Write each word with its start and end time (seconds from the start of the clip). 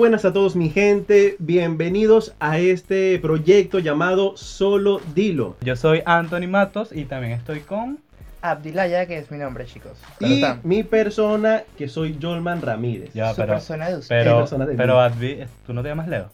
buenas 0.00 0.24
a 0.24 0.32
todos 0.32 0.56
mi 0.56 0.70
gente, 0.70 1.36
bienvenidos 1.40 2.34
a 2.40 2.58
este 2.58 3.18
proyecto 3.18 3.80
llamado 3.80 4.34
Solo 4.34 4.98
Dilo. 5.14 5.58
Yo 5.60 5.76
soy 5.76 6.00
Anthony 6.06 6.48
Matos 6.48 6.88
y 6.90 7.04
también 7.04 7.32
estoy 7.34 7.60
con... 7.60 7.98
Abdilaya, 8.40 9.04
que 9.04 9.18
es 9.18 9.30
mi 9.30 9.36
nombre, 9.36 9.66
chicos. 9.66 9.98
Y 10.20 10.42
mi 10.62 10.84
persona, 10.84 11.64
que 11.76 11.86
soy 11.86 12.18
Jolman 12.18 12.62
Ramírez. 12.62 13.12
Ya, 13.12 13.32
su 13.32 13.36
pero, 13.42 13.52
persona 13.52 13.90
de 13.90 13.96
usted. 13.98 14.08
pero, 14.08 14.38
persona 14.38 14.64
de 14.64 14.74
pero. 14.74 14.98
Advi, 14.98 15.44
¿tú 15.66 15.74
no 15.74 15.82
te 15.82 15.90
llamas 15.90 16.08
Leo? 16.08 16.30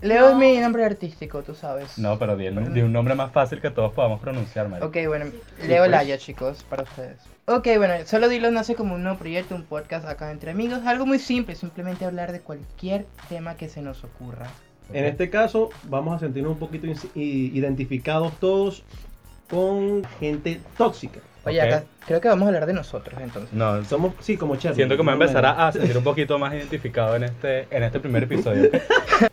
Leo 0.00 0.28
es 0.30 0.36
mi 0.36 0.56
nombre 0.58 0.84
artístico, 0.84 1.42
tú 1.42 1.56
sabes. 1.56 1.98
No, 1.98 2.16
pero 2.20 2.36
di, 2.36 2.46
el- 2.46 2.72
di 2.72 2.80
un 2.82 2.92
nombre 2.92 3.16
más 3.16 3.32
fácil 3.32 3.60
que 3.60 3.70
todos 3.70 3.92
podamos 3.92 4.20
pronunciar, 4.20 4.68
marico. 4.68 4.86
Ok, 4.86 4.98
bueno, 5.08 5.24
Sí, 5.60 5.66
Leo 5.66 5.80
pues. 5.82 5.90
Laya, 5.90 6.16
chicos, 6.18 6.62
para 6.70 6.84
ustedes. 6.84 7.18
Ok, 7.46 7.68
bueno, 7.76 7.94
solo 8.06 8.30
Dilo 8.30 8.50
nace 8.50 8.74
como 8.74 8.94
un 8.94 9.02
nuevo 9.02 9.18
proyecto, 9.18 9.54
un 9.54 9.64
podcast 9.64 10.06
acá 10.06 10.30
entre 10.30 10.50
amigos. 10.50 10.80
Algo 10.86 11.04
muy 11.04 11.18
simple, 11.18 11.54
simplemente 11.54 12.06
hablar 12.06 12.32
de 12.32 12.40
cualquier 12.40 13.04
tema 13.28 13.54
que 13.56 13.68
se 13.68 13.82
nos 13.82 14.02
ocurra. 14.02 14.46
En 14.94 15.04
este 15.04 15.28
caso, 15.28 15.68
vamos 15.84 16.16
a 16.16 16.18
sentirnos 16.20 16.52
un 16.52 16.58
poquito 16.58 16.86
identificados 17.14 18.32
todos 18.40 18.82
con 19.50 20.04
gente 20.20 20.58
tóxica. 20.78 21.20
Oye, 21.46 21.60
acá 21.60 21.84
creo 22.06 22.20
que 22.20 22.28
vamos 22.28 22.44
a 22.44 22.48
hablar 22.48 22.66
de 22.66 22.72
nosotros 22.72 23.18
entonces. 23.20 23.52
No, 23.52 23.84
Somos, 23.84 24.14
sí, 24.20 24.36
como 24.36 24.56
Chernobyl. 24.56 24.76
siento 24.76 24.96
que 24.96 25.02
me 25.02 25.10
o 25.10 25.14
empezará 25.14 25.52
menos. 25.54 25.68
a 25.68 25.72
sentir 25.72 25.98
un 25.98 26.04
poquito 26.04 26.38
más 26.38 26.54
identificado 26.54 27.16
en 27.16 27.24
este, 27.24 27.66
en 27.70 27.82
este 27.82 28.00
primer 28.00 28.22
episodio. 28.24 28.70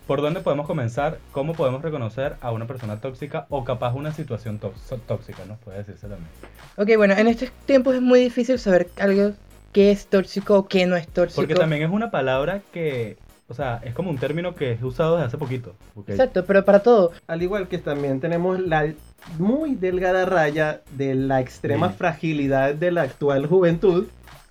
¿Por 0.07 0.21
dónde 0.21 0.41
podemos 0.41 0.67
comenzar? 0.67 1.17
¿Cómo 1.31 1.53
podemos 1.53 1.81
reconocer 1.81 2.35
a 2.41 2.51
una 2.51 2.65
persona 2.67 2.99
tóxica 2.99 3.45
o 3.49 3.63
capaz 3.63 3.93
una 3.93 4.11
situación 4.13 4.59
tó- 4.59 4.73
tóxica? 5.07 5.45
¿no? 5.47 5.55
Puede 5.57 5.79
decirse 5.79 6.07
también. 6.07 6.29
Ok, 6.77 6.89
bueno, 6.97 7.13
en 7.15 7.27
estos 7.27 7.49
tiempos 7.65 7.95
es 7.95 8.01
muy 8.01 8.19
difícil 8.19 8.59
saber 8.59 8.89
algo 8.99 9.31
que 9.71 9.91
es 9.91 10.07
tóxico 10.07 10.57
o 10.57 10.67
que 10.67 10.85
no 10.85 10.95
es 10.97 11.07
tóxico. 11.07 11.41
Porque 11.41 11.55
también 11.55 11.81
es 11.83 11.89
una 11.89 12.11
palabra 12.11 12.61
que, 12.73 13.17
o 13.51 13.53
sea, 13.53 13.81
es 13.83 13.93
como 13.93 14.09
un 14.09 14.17
término 14.17 14.55
que 14.55 14.71
es 14.71 14.81
usado 14.81 15.15
desde 15.17 15.27
hace 15.27 15.37
poquito. 15.37 15.73
Exacto, 16.07 16.45
pero 16.45 16.65
para 16.65 16.79
todo. 16.79 17.11
Al 17.27 17.41
igual 17.43 17.67
que 17.67 17.77
también 17.77 18.19
tenemos 18.19 18.59
la 18.59 18.91
muy 19.37 19.75
delgada 19.75 20.25
raya 20.25 20.81
de 20.97 21.13
la 21.15 21.41
extrema 21.41 21.89
Sí. 21.89 21.95
fragilidad 21.97 22.73
de 22.73 22.91
la 22.91 23.03
actual 23.03 23.45
juventud 23.45 24.07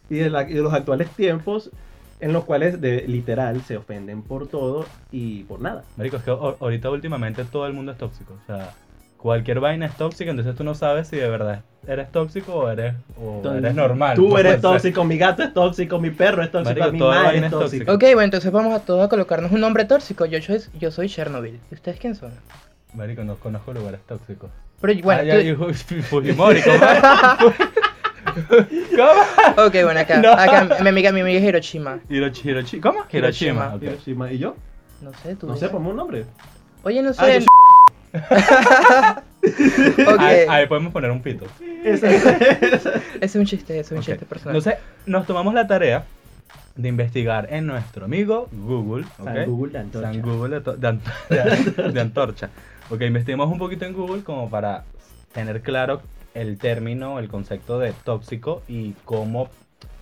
y 0.09 0.17
de, 0.17 0.31
la- 0.31 0.49
y 0.49 0.55
de 0.55 0.61
los 0.63 0.73
actuales 0.73 1.09
tiempos 1.11 1.71
en 2.21 2.33
los 2.35 2.45
cuales 2.45 2.81
de 2.81 3.09
literal 3.09 3.63
se 3.63 3.79
ofenden 3.79 4.23
por 4.23 4.47
todo 4.47 4.85
y 5.11 5.45
por 5.45 5.61
nada. 5.61 5.83
Marico, 5.97 6.19
es 6.19 6.23
que 6.23 6.31
ahorita 6.31 6.91
últimamente 6.91 7.45
todo 7.47 7.67
el 7.67 7.73
mundo 7.73 7.93
es 7.93 7.99
tóxico. 7.99 8.35
O 8.35 8.47
sea, 8.47 8.75
cualquier 9.21 9.61
vaina 9.61 9.87
es 9.87 9.95
tóxica, 9.97 10.31
entonces 10.31 10.55
tú 10.57 10.65
no 10.65 10.75
sabes 10.75 11.09
si 11.09 11.17
de 11.17 11.29
verdad 11.29 11.63
eres 11.87 12.11
tóxico 12.13 12.55
o 12.55 12.69
eres, 12.71 12.95
o 13.21 13.37
Entonces, 13.37 13.63
eres 13.63 13.75
normal. 13.75 14.15
Tú 14.17 14.37
eres 14.39 14.53
ser. 14.53 14.61
tóxico, 14.63 15.05
mi 15.05 15.19
gato 15.19 15.43
es 15.43 15.53
tóxico, 15.53 15.99
mi 15.99 16.11
perro 16.11 16.43
es 16.43 16.51
tóxico, 16.51 16.71
Marico, 16.79 16.93
mi 16.93 16.99
toda 16.99 17.15
madre 17.17 17.27
vaina 17.33 17.47
es 17.49 17.53
es 17.53 17.59
tóxica. 17.59 17.85
tóxica. 17.87 17.93
Ok, 17.95 18.15
bueno, 18.15 18.23
entonces 18.23 18.51
vamos 18.53 18.75
a 18.75 18.81
todos 18.85 19.05
a 19.05 19.09
colocarnos 19.09 19.53
un 19.53 19.61
nombre 19.61 19.85
tóxico. 19.85 20.25
Yo 20.27 20.41
soy, 20.41 20.61
yo 20.79 20.91
soy 20.91 21.09
Chernobyl. 21.09 21.59
¿Y 21.71 21.75
ustedes 21.75 21.99
quién 21.99 22.15
son? 22.15 22.33
Marico, 22.95 23.23
no 23.25 23.37
conozco 23.37 23.73
lugares 23.73 24.01
tóxicos. 24.07 24.51
Pero 24.81 24.95
bueno, 25.03 25.21
Ah, 25.21 25.25
ya, 25.25 25.35
tú- 25.37 25.41
dijo 25.41 25.67
Fujimori, 26.11 26.63
¿cómo? 26.63 26.79
¿Cómo? 28.97 29.67
Ok, 29.67 29.73
bueno, 29.85 30.01
acá, 30.01 30.17
No. 30.23 30.33
acá 30.33 30.79
mi 30.83 30.89
amiga, 30.89 31.13
mi 31.13 31.21
amiga 31.21 31.39
es 31.39 31.45
Hiroshima. 31.45 31.99
Hiroshi- 32.09 32.43
Hiroshi- 32.45 32.81
¿Cómo? 32.81 33.05
Hiroshima. 33.13 33.77
Hiroshima. 33.81 34.33
¿Y 34.33 34.39
yo? 34.39 34.57
No 35.01 35.13
sé, 35.15 35.37
tú. 35.37 35.47
No 35.47 35.57
sé, 35.57 35.69
ponme 35.69 35.91
un 35.91 35.97
nombre. 35.97 36.25
Oye, 36.83 37.03
no 37.03 37.13
sé. 37.13 37.21
Ah, 37.23 37.39
Ahí, 40.19 40.41
ahí 40.49 40.67
podemos 40.67 40.93
poner 40.93 41.11
un 41.11 41.23
pito. 41.23 41.47
Ese- 41.85 42.17
ese 42.17 43.01
es 43.21 43.35
un 43.37 43.47
chiste, 43.47 43.79
ese 43.81 43.95
es 43.95 43.99
un 43.99 44.05
chiste 44.05 44.27
personal. 44.27 44.57
Entonces, 44.57 44.81
nos 45.07 45.27
tomamos 45.27 45.55
la 45.55 45.67
tarea 45.67 46.05
de 46.77 46.89
investigar 46.89 47.49
en 47.51 47.67
nuestro 47.67 48.05
amigo 48.05 48.49
Google. 48.53 49.07
San 49.17 49.29
¿ok? 49.39 49.47
Google 49.47 49.73
de 49.73 49.79
Antorcha. 49.79 50.13
San 50.13 50.23
Google 50.23 50.61
de, 50.61 50.77
de- 50.77 51.83
de 51.93 52.01
antorcha. 52.01 52.51
Ok, 52.91 53.01
investigamos 53.03 53.51
un 53.51 53.59
poquito 53.59 53.85
en 53.87 53.93
Google 53.95 54.23
como 54.23 54.51
para 54.51 54.85
tener 55.33 55.63
claro 55.63 56.03
el 56.35 56.59
término, 56.59 57.19
el 57.19 57.29
concepto 57.29 57.79
de 57.79 57.93
tóxico 58.05 58.63
y 58.69 58.93
cómo, 59.05 59.49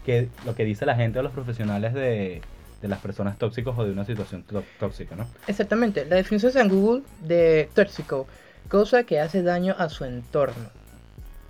que, 0.05 0.29
lo 0.45 0.55
que 0.55 0.65
dice 0.65 0.85
la 0.85 0.95
gente 0.97 1.19
o 1.19 1.23
los 1.23 1.33
profesionales 1.33 1.95
de, 1.95 2.43
de 2.83 2.89
las 2.89 3.01
personas 3.01 3.39
tóxicos 3.39 3.77
o 3.79 3.85
de 3.85 3.93
una 3.93 4.05
situación 4.05 4.43
tó- 4.45 4.63
tóxica, 4.79 5.17
¿no? 5.17 5.27
Exactamente, 5.47 6.05
la 6.05 6.17
definición 6.17 6.53
de 6.53 6.59
San 6.59 6.69
Google 6.69 7.03
de 7.23 7.69
tóxico, 7.75 8.27
cosa 8.69 9.05
que 9.05 9.21
hace 9.21 9.43
daño 9.43 9.75
a 9.79 9.89
su 9.89 10.05
entorno, 10.05 10.71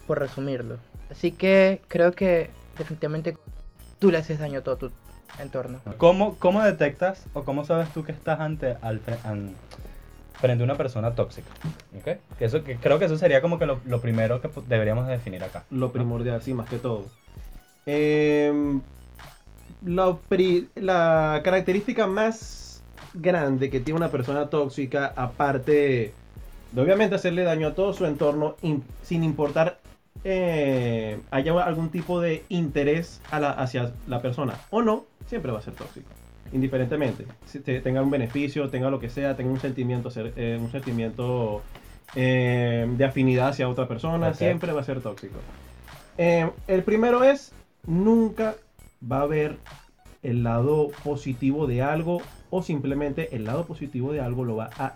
por 0.07 0.19
resumirlo. 0.21 0.79
Así 1.11 1.33
que 1.33 1.81
creo 1.89 2.13
que 2.13 2.51
definitivamente 2.79 3.37
tú 3.99 4.11
le 4.11 4.19
haces 4.19 4.39
daño 4.39 4.61
a 4.61 4.63
todo 4.63 4.77
tu 4.77 4.91
entorno. 5.39 5.81
¿Cómo, 5.99 6.37
cómo 6.39 6.63
detectas 6.63 7.25
o 7.35 7.45
cómo 7.45 7.65
sabes 7.65 7.93
tú 7.93 8.05
que 8.05 8.13
estás 8.13 8.41
ante, 8.41 8.77
al, 8.81 9.01
an- 9.25 9.55
frente 10.41 10.63
a 10.63 10.65
una 10.65 10.77
persona 10.77 11.15
tóxica? 11.15 11.51
¿Ok? 11.99 12.19
Que 12.39 12.45
eso, 12.47 12.65
que 12.65 12.77
creo 12.77 12.99
que 12.99 13.05
eso 13.07 13.19
sería 13.19 13.43
como 13.43 13.59
que 13.59 13.67
lo, 13.67 13.81
lo 13.85 14.01
primero 14.01 14.41
que 14.41 14.49
deberíamos 14.67 15.07
de 15.07 15.13
definir 15.13 15.43
acá. 15.45 15.65
Lo 15.71 15.93
primordial, 15.93 16.41
sí, 16.43 16.55
más 16.55 16.69
que 16.69 16.79
todo. 16.79 17.07
Em, 17.87 18.81
la, 19.85 20.17
pri- 20.29 20.69
la 20.77 21.41
característica 21.45 22.07
más 22.07 22.83
grande 23.15 23.71
que 23.71 23.81
tiene 23.81 23.99
una 23.99 24.11
persona 24.11 24.49
tóxica, 24.49 25.13
aparte 25.17 26.13
de 26.73 26.83
obviamente 26.83 27.15
hacerle 27.15 27.43
daño 27.45 27.69
a 27.69 27.75
todo 27.75 27.93
su 27.93 28.05
entorno, 28.05 28.57
in- 28.63 28.83
sin 29.03 29.25
importar 29.25 29.79
eh, 30.25 31.19
haya 31.31 31.53
algún 31.63 31.91
tipo 31.91 32.21
de 32.21 32.45
interés 32.49 33.21
a 33.31 33.41
la- 33.41 33.53
hacia 33.53 33.93
la 34.09 34.21
persona 34.21 34.55
o 34.71 34.83
no, 34.83 35.05
siempre 35.27 35.53
va 35.53 35.59
a 35.59 35.63
ser 35.63 35.75
tóxico. 35.75 36.09
Indiferentemente, 36.53 37.25
si 37.47 37.61
te- 37.61 37.81
tenga 37.81 38.03
un 38.03 38.11
beneficio, 38.11 38.69
tenga 38.69 38.91
lo 38.91 38.99
que 38.99 39.11
sea, 39.11 39.37
tenga 39.37 39.51
un 39.51 39.61
sentimiento, 39.61 40.11
ser- 40.11 40.33
eh, 40.37 40.59
un 40.61 40.71
sentimiento 40.71 41.63
eh, 42.15 42.87
de 42.97 43.05
afinidad 43.05 43.49
hacia 43.49 43.69
otra 43.69 43.87
persona, 43.87 44.33
siempre 44.35 44.73
va 44.73 44.81
a 44.81 44.85
ser 44.85 45.01
tóxico. 45.01 45.39
Eh, 46.17 46.51
el 46.67 46.83
primero 46.83 47.23
es, 47.23 47.53
nunca 47.87 48.55
va 49.01 49.19
a 49.19 49.23
haber 49.23 49.57
el 50.23 50.43
lado 50.43 50.89
positivo 51.05 51.67
de 51.67 51.83
algo 51.83 52.23
o 52.51 52.63
simplemente 52.63 53.35
el 53.37 53.45
lado 53.45 53.65
positivo 53.67 54.13
de 54.13 54.21
algo 54.21 54.45
lo 54.45 54.57
va 54.57 54.71
a 54.79 54.95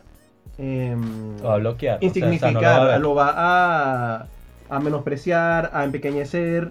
bloquear. 1.56 1.98
o 1.98 2.00
sea, 2.00 2.08
o 2.08 2.14
sea, 2.38 2.50
no 2.52 2.60
lo 2.60 2.66
va 2.66 2.72
a 2.72 2.78
insignificar, 2.78 2.86
ver. 2.88 3.00
lo 3.00 3.14
va 3.14 3.34
a, 3.36 4.26
a 4.68 4.80
menospreciar, 4.80 5.70
a 5.72 5.84
empequeñecer, 5.84 6.70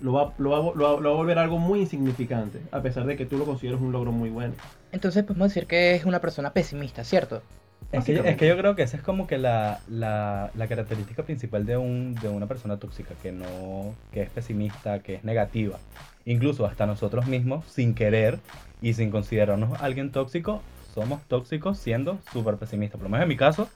lo 0.00 0.12
va, 0.12 0.32
lo, 0.38 0.50
va, 0.50 0.56
a 0.56 0.60
vo- 0.60 0.74
lo 0.74 0.84
va- 0.94 1.00
lo 1.00 1.10
va 1.10 1.14
a 1.14 1.18
volver 1.18 1.38
algo 1.38 1.58
muy 1.58 1.80
insignificante, 1.80 2.60
a 2.72 2.80
pesar 2.80 3.04
de 3.06 3.16
que 3.16 3.26
tú 3.26 3.38
lo 3.38 3.44
consideres 3.44 3.80
un 3.80 3.92
logro 3.92 4.12
muy 4.12 4.30
bueno. 4.30 4.54
Entonces 4.92 5.24
podemos 5.24 5.48
decir 5.48 5.66
que 5.66 5.94
es 5.94 6.04
una 6.04 6.20
persona 6.20 6.52
pesimista, 6.52 7.02
¿cierto? 7.04 7.42
Es 7.92 8.04
que, 8.04 8.14
es 8.24 8.36
que 8.38 8.48
yo 8.48 8.56
creo 8.56 8.74
que 8.74 8.82
esa 8.82 8.96
es 8.96 9.02
como 9.02 9.26
que 9.26 9.38
la, 9.38 9.84
la, 9.86 10.50
la 10.54 10.68
característica 10.68 11.24
principal 11.24 11.66
de, 11.66 11.76
un, 11.76 12.14
de 12.14 12.28
una 12.28 12.48
persona 12.48 12.78
tóxica, 12.78 13.14
que 13.16 13.32
no 13.32 14.00
que 14.10 14.22
es 14.22 14.30
pesimista, 14.30 15.02
que 15.02 15.16
es 15.16 15.24
negativa. 15.24 15.84
Incluso 16.24 16.64
hasta 16.66 16.86
nosotros 16.86 17.26
mismos, 17.26 17.66
sin 17.70 17.94
querer 17.94 18.40
y 18.80 18.94
sin 18.94 19.10
considerarnos 19.10 19.78
alguien 19.80 20.10
tóxico, 20.10 20.62
somos 20.94 21.26
tóxicos 21.28 21.78
siendo 21.78 22.22
súper 22.22 22.56
pesimistas. 22.58 22.98
Por 22.98 23.04
lo 23.04 23.10
menos 23.10 23.24
en 23.24 23.28
mi 23.28 23.36
caso, 23.36 23.74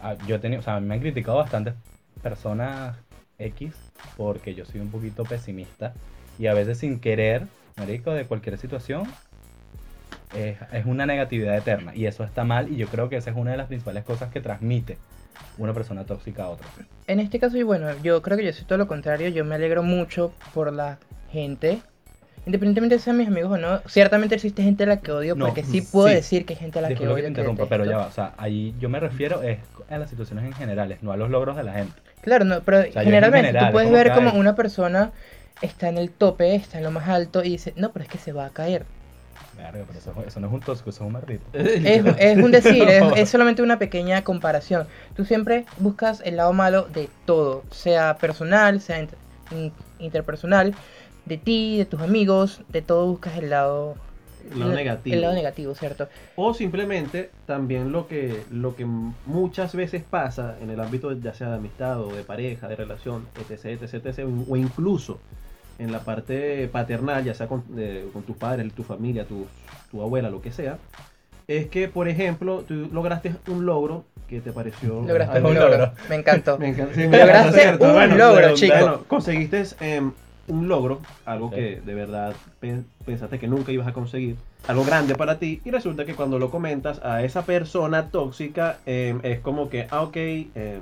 ah, 0.00 0.16
yo 0.26 0.36
he 0.36 0.38
tenido, 0.38 0.60
o 0.60 0.64
sea, 0.64 0.80
me 0.80 0.94
han 0.94 1.00
criticado 1.00 1.38
bastantes 1.38 1.74
personas 2.22 2.98
X 3.38 3.92
porque 4.14 4.54
yo 4.54 4.64
soy 4.66 4.80
un 4.80 4.90
poquito 4.90 5.28
pesimista 5.28 5.94
y 6.38 6.46
a 6.48 6.54
veces 6.54 6.78
sin 6.78 7.00
querer, 7.00 7.48
marico, 7.76 8.12
de 8.12 8.26
cualquier 8.26 8.58
situación, 8.58 9.18
es, 10.34 10.56
es 10.72 10.86
una 10.86 11.06
negatividad 11.06 11.56
eterna 11.56 11.94
y 11.94 12.06
eso 12.06 12.24
está 12.24 12.44
mal 12.44 12.70
y 12.70 12.76
yo 12.76 12.86
creo 12.88 13.08
que 13.08 13.16
esa 13.16 13.30
es 13.30 13.36
una 13.36 13.50
de 13.50 13.56
las 13.56 13.66
principales 13.66 14.04
cosas 14.04 14.30
que 14.30 14.40
transmite 14.40 14.98
una 15.58 15.72
persona 15.74 16.04
tóxica 16.04 16.44
a 16.44 16.48
otra. 16.50 16.66
En 17.06 17.20
este 17.20 17.38
caso, 17.38 17.56
y 17.56 17.62
bueno, 17.62 17.88
yo 18.02 18.22
creo 18.22 18.36
que 18.36 18.44
yo 18.44 18.52
soy 18.52 18.64
todo 18.64 18.78
lo 18.78 18.86
contrario, 18.86 19.28
yo 19.28 19.44
me 19.44 19.54
alegro 19.54 19.82
mucho 19.82 20.32
por 20.54 20.72
la 20.72 20.98
gente. 21.30 21.80
Independientemente 22.44 22.96
de 22.96 23.00
sean 23.00 23.16
mis 23.16 23.28
amigos 23.28 23.52
o 23.52 23.56
no, 23.56 23.80
ciertamente 23.86 24.34
existe 24.34 24.62
gente 24.62 24.82
a 24.82 24.86
la 24.86 24.96
que 24.96 25.12
odio, 25.12 25.36
No, 25.36 25.46
porque 25.46 25.62
sí 25.62 25.80
puedo 25.80 26.08
sí. 26.08 26.14
decir 26.14 26.44
que 26.44 26.54
hay 26.54 26.58
gente 26.58 26.80
a 26.80 26.82
la 26.82 26.88
que 26.88 27.06
odio. 27.06 27.14
que 27.14 27.22
te 27.22 27.22
que 27.22 27.28
interrumpa, 27.28 27.66
pero 27.68 27.84
ya 27.84 27.98
va, 27.98 28.06
o 28.06 28.10
sea, 28.10 28.34
ahí 28.36 28.74
yo 28.80 28.88
me 28.88 28.98
refiero 28.98 29.42
es 29.42 29.58
a 29.88 29.98
las 29.98 30.10
situaciones 30.10 30.44
en 30.44 30.52
generales, 30.52 31.02
no 31.02 31.12
a 31.12 31.16
los 31.16 31.30
logros 31.30 31.56
de 31.56 31.62
la 31.62 31.74
gente. 31.74 31.94
Claro, 32.20 32.44
no, 32.44 32.60
pero 32.62 32.82
sea, 32.82 32.90
yo 32.90 33.00
en 33.00 33.04
generalmente 33.06 33.48
general, 33.48 33.66
tú 33.68 33.72
puedes 33.72 33.86
como 33.88 33.96
ver 33.96 34.08
que 34.08 34.14
como 34.14 34.32
una 34.32 34.56
persona 34.56 35.12
está 35.60 35.88
en 35.88 35.98
el 35.98 36.10
tope, 36.10 36.54
está 36.56 36.78
en 36.78 36.84
lo 36.84 36.90
más 36.90 37.08
alto 37.08 37.44
y 37.44 37.50
dice, 37.50 37.74
no, 37.76 37.92
pero 37.92 38.04
es 38.04 38.10
que 38.10 38.18
se 38.18 38.32
va 38.32 38.46
a 38.46 38.50
caer. 38.50 38.86
Pero 39.54 39.86
eso, 39.92 40.24
eso 40.24 40.40
no 40.40 40.46
es 40.48 40.52
un 40.52 40.64
tóxico, 40.64 40.90
eso 40.90 41.04
es 41.04 41.06
un 41.06 41.12
maldito. 41.12 41.46
Es, 41.82 42.04
es 42.16 42.38
un 42.38 42.50
decir, 42.52 42.88
es, 42.88 43.28
solamente 43.30 43.62
una 43.62 43.78
pequeña 43.78 44.22
comparación. 44.24 44.88
Tú 45.14 45.24
siempre 45.24 45.68
buscas 45.76 46.20
el 46.24 46.36
lado 46.36 46.52
malo 46.52 46.88
de 46.88 47.12
todo, 47.24 47.66
sea 47.70 48.20
personal, 48.20 48.80
sea 48.80 49.00
inter- 49.00 49.18
in- 49.50 49.74
interpersonal, 49.98 50.76
de 51.24 51.38
ti, 51.38 51.78
de 51.78 51.86
tus 51.86 52.00
amigos, 52.00 52.64
de 52.68 52.82
todo 52.82 53.06
buscas 53.06 53.36
el 53.36 53.50
lado, 53.50 53.98
El 54.50 54.58
lado 54.60 54.70
el- 54.70 54.76
negativo. 54.76 55.14
El 55.14 55.20
lado 55.22 55.34
negativo, 55.34 55.74
¿cierto? 55.74 56.08
O 56.34 56.54
simplemente 56.54 57.36
también 57.44 57.92
lo 57.92 58.06
que, 58.08 58.46
lo 58.48 58.74
que 58.74 58.84
muchas 58.86 59.74
veces 59.74 60.04
pasa 60.04 60.58
en 60.60 60.70
el 60.70 60.80
ámbito 60.80 61.12
ya 61.12 61.34
sea 61.34 61.50
de 61.50 61.56
amistad 61.56 62.00
o 62.02 62.16
de 62.16 62.24
pareja, 62.24 62.68
de 62.68 62.76
relación, 62.76 63.30
etc, 63.34 63.82
etc, 63.82 63.94
etc, 64.06 64.26
o 64.48 64.56
incluso 64.56 65.24
en 65.82 65.92
la 65.92 66.00
parte 66.00 66.68
paternal, 66.68 67.24
ya 67.24 67.34
sea 67.34 67.48
con, 67.48 67.64
eh, 67.76 68.06
con 68.12 68.22
tus 68.22 68.36
padres, 68.36 68.72
tu 68.72 68.82
familia, 68.84 69.24
tu, 69.24 69.46
tu 69.90 70.00
abuela, 70.00 70.30
lo 70.30 70.40
que 70.40 70.52
sea, 70.52 70.78
es 71.48 71.66
que, 71.66 71.88
por 71.88 72.08
ejemplo, 72.08 72.64
tú 72.66 72.88
lograste 72.92 73.34
un 73.48 73.66
logro 73.66 74.04
que 74.28 74.40
te 74.40 74.52
pareció... 74.52 75.02
Lograste 75.02 75.38
un 75.38 75.54
logro. 75.54 75.68
logro. 75.70 75.92
Me 76.08 76.16
encantó. 76.16 76.56
Me 76.58 76.72
sí, 76.74 77.06
me 77.08 77.18
Lograste 77.18 77.72
un 77.72 77.78
logro, 78.18 78.32
bueno, 78.32 78.54
chico. 78.54 78.74
bueno, 78.78 79.00
conseguiste 79.08 79.62
em, 79.80 80.12
un 80.48 80.68
logro, 80.68 81.00
algo 81.26 81.48
Sí. 81.50 81.56
que 81.56 81.80
de 81.84 81.94
verdad 81.94 82.34
pe- 82.60 82.82
pensaste 83.04 83.38
que 83.40 83.48
nunca 83.48 83.72
ibas 83.72 83.88
a 83.88 83.92
conseguir, 83.92 84.36
algo 84.68 84.84
grande 84.84 85.16
para 85.16 85.38
ti, 85.40 85.60
y 85.64 85.70
resulta 85.72 86.04
que 86.04 86.14
cuando 86.14 86.38
lo 86.38 86.50
comentas 86.50 87.00
a 87.04 87.24
esa 87.24 87.42
persona 87.44 88.08
tóxica, 88.10 88.78
em, 88.86 89.18
es 89.24 89.40
como 89.40 89.68
que, 89.68 89.86
ah, 89.90 90.02
ok, 90.02 90.16
em, 90.16 90.80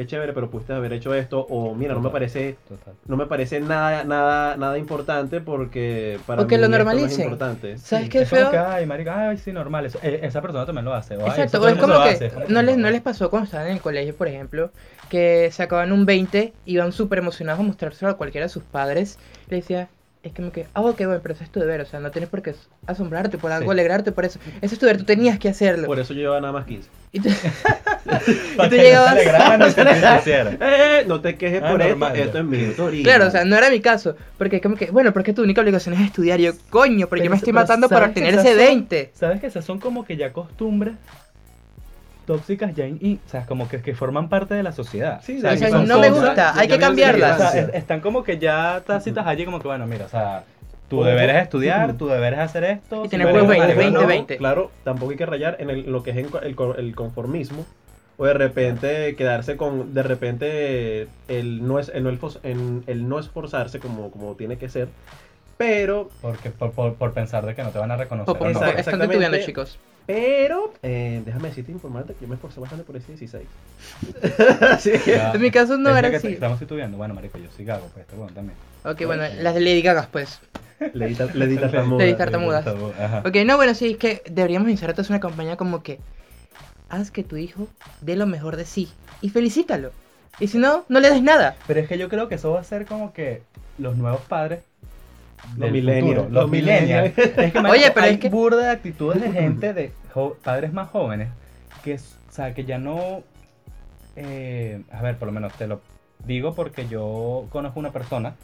qué 0.00 0.06
chévere, 0.06 0.32
pero 0.32 0.50
pudiste 0.50 0.72
haber 0.72 0.92
hecho 0.94 1.14
esto, 1.14 1.40
o 1.48 1.74
mira, 1.74 1.92
no 1.94 2.00
me 2.00 2.04
Total. 2.04 2.12
parece 2.12 2.56
Total. 2.68 2.94
no 3.06 3.16
me 3.16 3.26
parece 3.26 3.60
nada, 3.60 4.04
nada, 4.04 4.56
nada 4.56 4.78
importante 4.78 5.40
porque 5.40 6.18
para 6.26 6.38
Porque 6.38 6.56
mí 6.56 6.60
lo 6.62 6.66
esto 6.66 6.76
no 6.78 6.82
es 6.82 6.94
normalicen. 6.94 7.24
importante. 7.24 7.78
¿Sabes 7.78 8.04
Sí. 8.06 8.10
qué 8.10 8.18
Es 8.20 8.28
feo? 8.28 8.50
que, 8.50 8.56
ay, 8.58 8.86
marico, 8.86 9.10
ay, 9.14 9.36
sí, 9.36 9.52
normal. 9.52 9.86
eso- 9.86 9.98
eh, 10.02 10.20
esa 10.22 10.40
persona 10.40 10.64
también 10.64 10.84
lo 10.86 10.94
hace. 10.94 11.14
ay, 11.14 11.20
Exacto, 11.26 11.60
o 11.60 11.68
es 11.68 11.76
como 11.76 12.02
que 12.02 12.08
hace, 12.08 12.30
no 12.48 12.62
les, 12.62 12.76
no 12.78 12.90
les 12.90 13.00
pasó 13.02 13.28
cuando 13.30 13.44
estaban 13.44 13.66
en 13.66 13.74
el 13.74 13.80
colegio, 13.82 14.16
por 14.16 14.28
ejemplo, 14.28 14.72
que 15.08 15.50
sacaban 15.52 15.92
un 15.92 16.06
20, 16.06 16.54
iban 16.64 16.92
súper 16.92 17.18
emocionados 17.18 17.60
a 17.60 17.64
mostrárselo 17.64 18.10
a 18.10 18.16
cualquiera 18.16 18.46
de 18.46 18.50
sus 18.50 18.64
padres, 18.64 19.18
le 19.48 19.56
decía, 19.56 19.90
es 20.22 20.32
como 20.34 20.52
que, 20.52 20.66
ah, 20.74 20.82
ok, 20.82 20.98
bueno, 21.06 21.20
pero 21.22 21.34
eso 21.34 21.44
es 21.44 21.50
tu 21.50 21.60
deber, 21.60 21.80
o 21.80 21.86
sea, 21.86 22.00
no 22.00 22.10
tienes 22.10 22.28
por 22.30 22.42
qué 22.42 22.54
asombrarte 22.86 23.38
por 23.38 23.52
algo, 23.52 23.70
Sí. 23.70 23.72
alegrarte 23.72 24.12
por 24.12 24.24
eso, 24.24 24.38
eso 24.60 24.74
es 24.74 24.78
tu 24.78 24.86
deber, 24.86 24.98
tú 24.98 25.04
tenías 25.04 25.38
que 25.38 25.48
hacerlo. 25.48 25.86
Por 25.86 25.98
eso 25.98 26.12
yo 26.14 26.20
llevaba 26.20 26.40
nada 26.40 26.52
más 26.52 26.66
15. 26.66 26.90
Y 27.12 27.18
tú, 27.20 27.28
y 28.64 28.68
tú 28.68 28.76
llegabas-. 28.76 29.16
Eh, 30.60 31.04
no 31.08 31.20
te 31.20 31.36
quejes 31.36 31.62
Ah, 31.62 31.70
por 31.70 31.78
normal, 31.84 32.12
esto, 32.16 32.24
esto 32.26 32.38
es 32.38 32.44
mi 32.44 32.64
autoría. 32.66 33.02
claro, 33.02 33.26
o 33.26 33.30
sea, 33.30 33.44
no 33.44 33.56
era 33.56 33.68
mi 33.70 33.80
caso, 33.80 34.14
porque 34.38 34.56
es 34.56 34.62
como 34.62 34.76
que, 34.76 34.90
bueno, 34.90 35.12
porque 35.12 35.32
tu 35.32 35.42
única 35.42 35.60
obligación 35.60 35.94
es 35.94 36.00
estudiar, 36.02 36.38
y 36.40 36.44
yo, 36.44 36.52
coño, 36.70 37.06
pero, 37.08 37.22
yo 37.24 37.30
me 37.30 37.36
estoy 37.36 37.52
matando 37.52 37.88
para 37.88 38.06
¿sabes 38.06 38.14
que 38.14 38.20
obtener 38.20 38.40
ese 38.40 38.48
son- 38.56 38.66
20. 38.66 39.10
¿Sabes 39.14 39.40
que 39.40 39.46
esas 39.48 39.64
son 39.64 39.78
como 39.80 40.04
que 40.04 40.16
ya 40.16 40.32
costumbres 40.32 40.94
tóxicas 42.26 42.74
ya 42.76 42.86
in- 42.86 42.98
y, 43.00 43.14
o 43.26 43.28
sea, 43.30 43.44
como 43.46 43.68
que, 43.68 43.80
que 43.82 43.94
forman 43.94 44.28
parte 44.28 44.54
de 44.54 44.62
la 44.62 44.72
sociedad? 44.72 45.20
Sí, 45.24 45.38
O 45.38 45.40
sea, 45.40 45.52
O 45.54 45.56
sea, 45.56 45.68
no 45.70 45.98
me 45.98 46.10
gusta, 46.10 46.52
hay 46.56 46.68
que 46.68 46.74
la 46.74 46.76
O 46.78 46.80
cambiarlas. 46.80 47.50
sea, 47.52 47.60
es- 47.60 47.74
están 47.74 48.00
como 48.00 48.22
que 48.22 48.38
ya 48.38 48.82
tácitas 48.86 49.26
allí 49.26 49.44
como 49.44 49.60
que, 49.60 49.66
bueno, 49.68 49.86
mira, 49.86 50.04
o 50.06 50.08
sea, 50.08 50.44
tu 50.90 51.02
deber 51.02 51.30
es 51.30 51.42
estudiar, 51.44 51.94
tu 51.94 52.08
deber 52.08 52.34
es 52.34 52.40
hacer 52.40 52.64
esto. 52.64 53.00
Y 53.00 53.04
si 53.04 53.10
tener 53.10 53.32
marico, 53.32 53.46
20, 53.48 53.90
no. 53.92 54.06
20. 54.06 54.36
Claro, 54.36 54.70
tampoco 54.84 55.12
hay 55.12 55.16
que 55.16 55.24
rayar 55.26 55.56
en 55.60 55.70
el- 55.70 55.90
lo 55.90 56.02
que 56.02 56.10
es 56.10 56.16
el, 56.18 56.54
co- 56.54 56.74
el 56.74 56.94
conformismo. 56.94 57.64
O 58.18 58.26
de 58.26 58.34
repente 58.34 59.16
quedarse 59.16 59.56
con, 59.56 59.94
de 59.94 60.02
repente, 60.02 61.08
el 61.28 61.66
no, 61.66 61.78
es, 61.78 61.90
el 61.94 62.02
no, 62.04 62.10
el 62.10 63.18
esforzarse 63.18 63.78
como, 63.78 64.10
como 64.10 64.34
tiene 64.34 64.58
que 64.58 64.68
ser. 64.68 64.88
Pero 65.56 66.10
Porque, 66.20 66.50
por, 66.50 66.72
por, 66.72 66.94
por 66.94 67.12
pensar 67.12 67.46
de 67.46 67.54
que 67.54 67.62
no 67.62 67.70
te 67.70 67.78
van 67.78 67.90
a 67.90 67.96
reconocer. 67.96 68.34
O 68.34 68.38
por- 68.38 68.52
no. 68.52 68.64
están 68.66 69.00
titubeando, 69.00 69.38
chicos. 69.38 69.78
Pero, 70.06 70.72
eh, 70.82 71.22
déjame 71.24 71.48
decirte, 71.50 71.70
informarte 71.70 72.14
que 72.14 72.22
yo 72.22 72.28
me 72.28 72.34
esforcé 72.34 72.58
bastante 72.58 72.84
por 72.84 72.96
ese 72.96 73.08
16. 73.12 73.44
Sí. 74.80 74.92
Ya. 75.06 75.32
En 75.32 75.40
mi 75.40 75.50
caso 75.50 75.76
no 75.76 75.96
era 75.96 76.08
así. 76.16 76.28
Estamos 76.28 76.58
titubeando. 76.58 76.96
Bueno, 76.96 77.14
marico, 77.14 77.38
yo 77.38 77.48
sí 77.56 77.64
cago, 77.64 77.88
pues 77.92 78.04
este 78.06 78.16
bueno 78.16 78.34
también. 78.34 78.56
Ok, 78.84 79.04
bueno, 79.06 79.22
las 79.40 79.54
de 79.54 79.60
Lady 79.60 79.82
Gaga, 79.82 80.08
pues. 80.10 80.40
Le 80.94 81.06
di, 81.08 81.14
tar- 81.14 81.34
le 81.34 81.46
di 81.46 81.56
tartamuda. 81.56 81.98
Le 82.04 82.06
di 82.10 82.14
tartamudas. 82.16 82.66
Ajá. 82.66 83.22
Ok, 83.26 83.36
no, 83.44 83.56
bueno, 83.56 83.74
sí, 83.74 83.92
es 83.92 83.96
que 83.98 84.22
deberíamos 84.30 84.68
iniciar 84.68 84.90
entonces 84.90 85.10
una 85.10 85.20
campaña 85.20 85.56
como 85.56 85.82
que 85.82 85.98
haz 86.88 87.10
que 87.10 87.22
tu 87.22 87.36
hijo 87.36 87.68
dé 88.00 88.16
lo 88.16 88.26
mejor 88.26 88.56
de 88.56 88.64
sí 88.64 88.88
y 89.20 89.28
felicítalo. 89.28 89.92
Y 90.38 90.48
si 90.48 90.58
no, 90.58 90.84
no 90.88 91.00
le 91.00 91.10
des 91.10 91.22
nada. 91.22 91.56
Pero 91.66 91.80
es 91.80 91.88
que 91.88 91.98
yo 91.98 92.08
creo 92.08 92.28
que 92.28 92.36
eso 92.36 92.52
va 92.52 92.60
a 92.60 92.64
ser 92.64 92.86
como 92.86 93.12
que 93.12 93.42
los 93.78 93.96
nuevos 93.96 94.22
padres. 94.22 94.60
Los 95.56 95.70
futuro, 95.70 96.22
los 96.24 96.32
Los 96.32 96.50
millennials. 96.50 97.16
Es 97.16 97.52
que, 97.52 97.58
Oye, 97.60 97.90
pero 97.92 98.06
hay 98.06 98.14
es 98.14 98.20
que- 98.20 98.28
burda 98.28 98.62
de 98.64 98.70
actitudes 98.70 99.20
de 99.22 99.32
gente, 99.32 99.72
de 99.72 99.92
padres 100.44 100.72
más 100.72 100.88
jóvenes, 100.90 101.28
que, 101.82 101.94
o 101.94 101.98
sea, 102.32 102.52
que 102.54 102.64
ya 102.64 102.78
no. 102.78 103.22
eh, 104.16 104.82
a 104.92 105.02
ver, 105.02 105.16
por 105.16 105.26
lo 105.26 105.32
menos 105.32 105.52
te 105.54 105.66
lo 105.66 105.80
digo 106.26 106.54
porque 106.54 106.86
yo 106.88 107.46
conozco 107.50 107.80
una 107.80 107.90
persona 107.90 108.34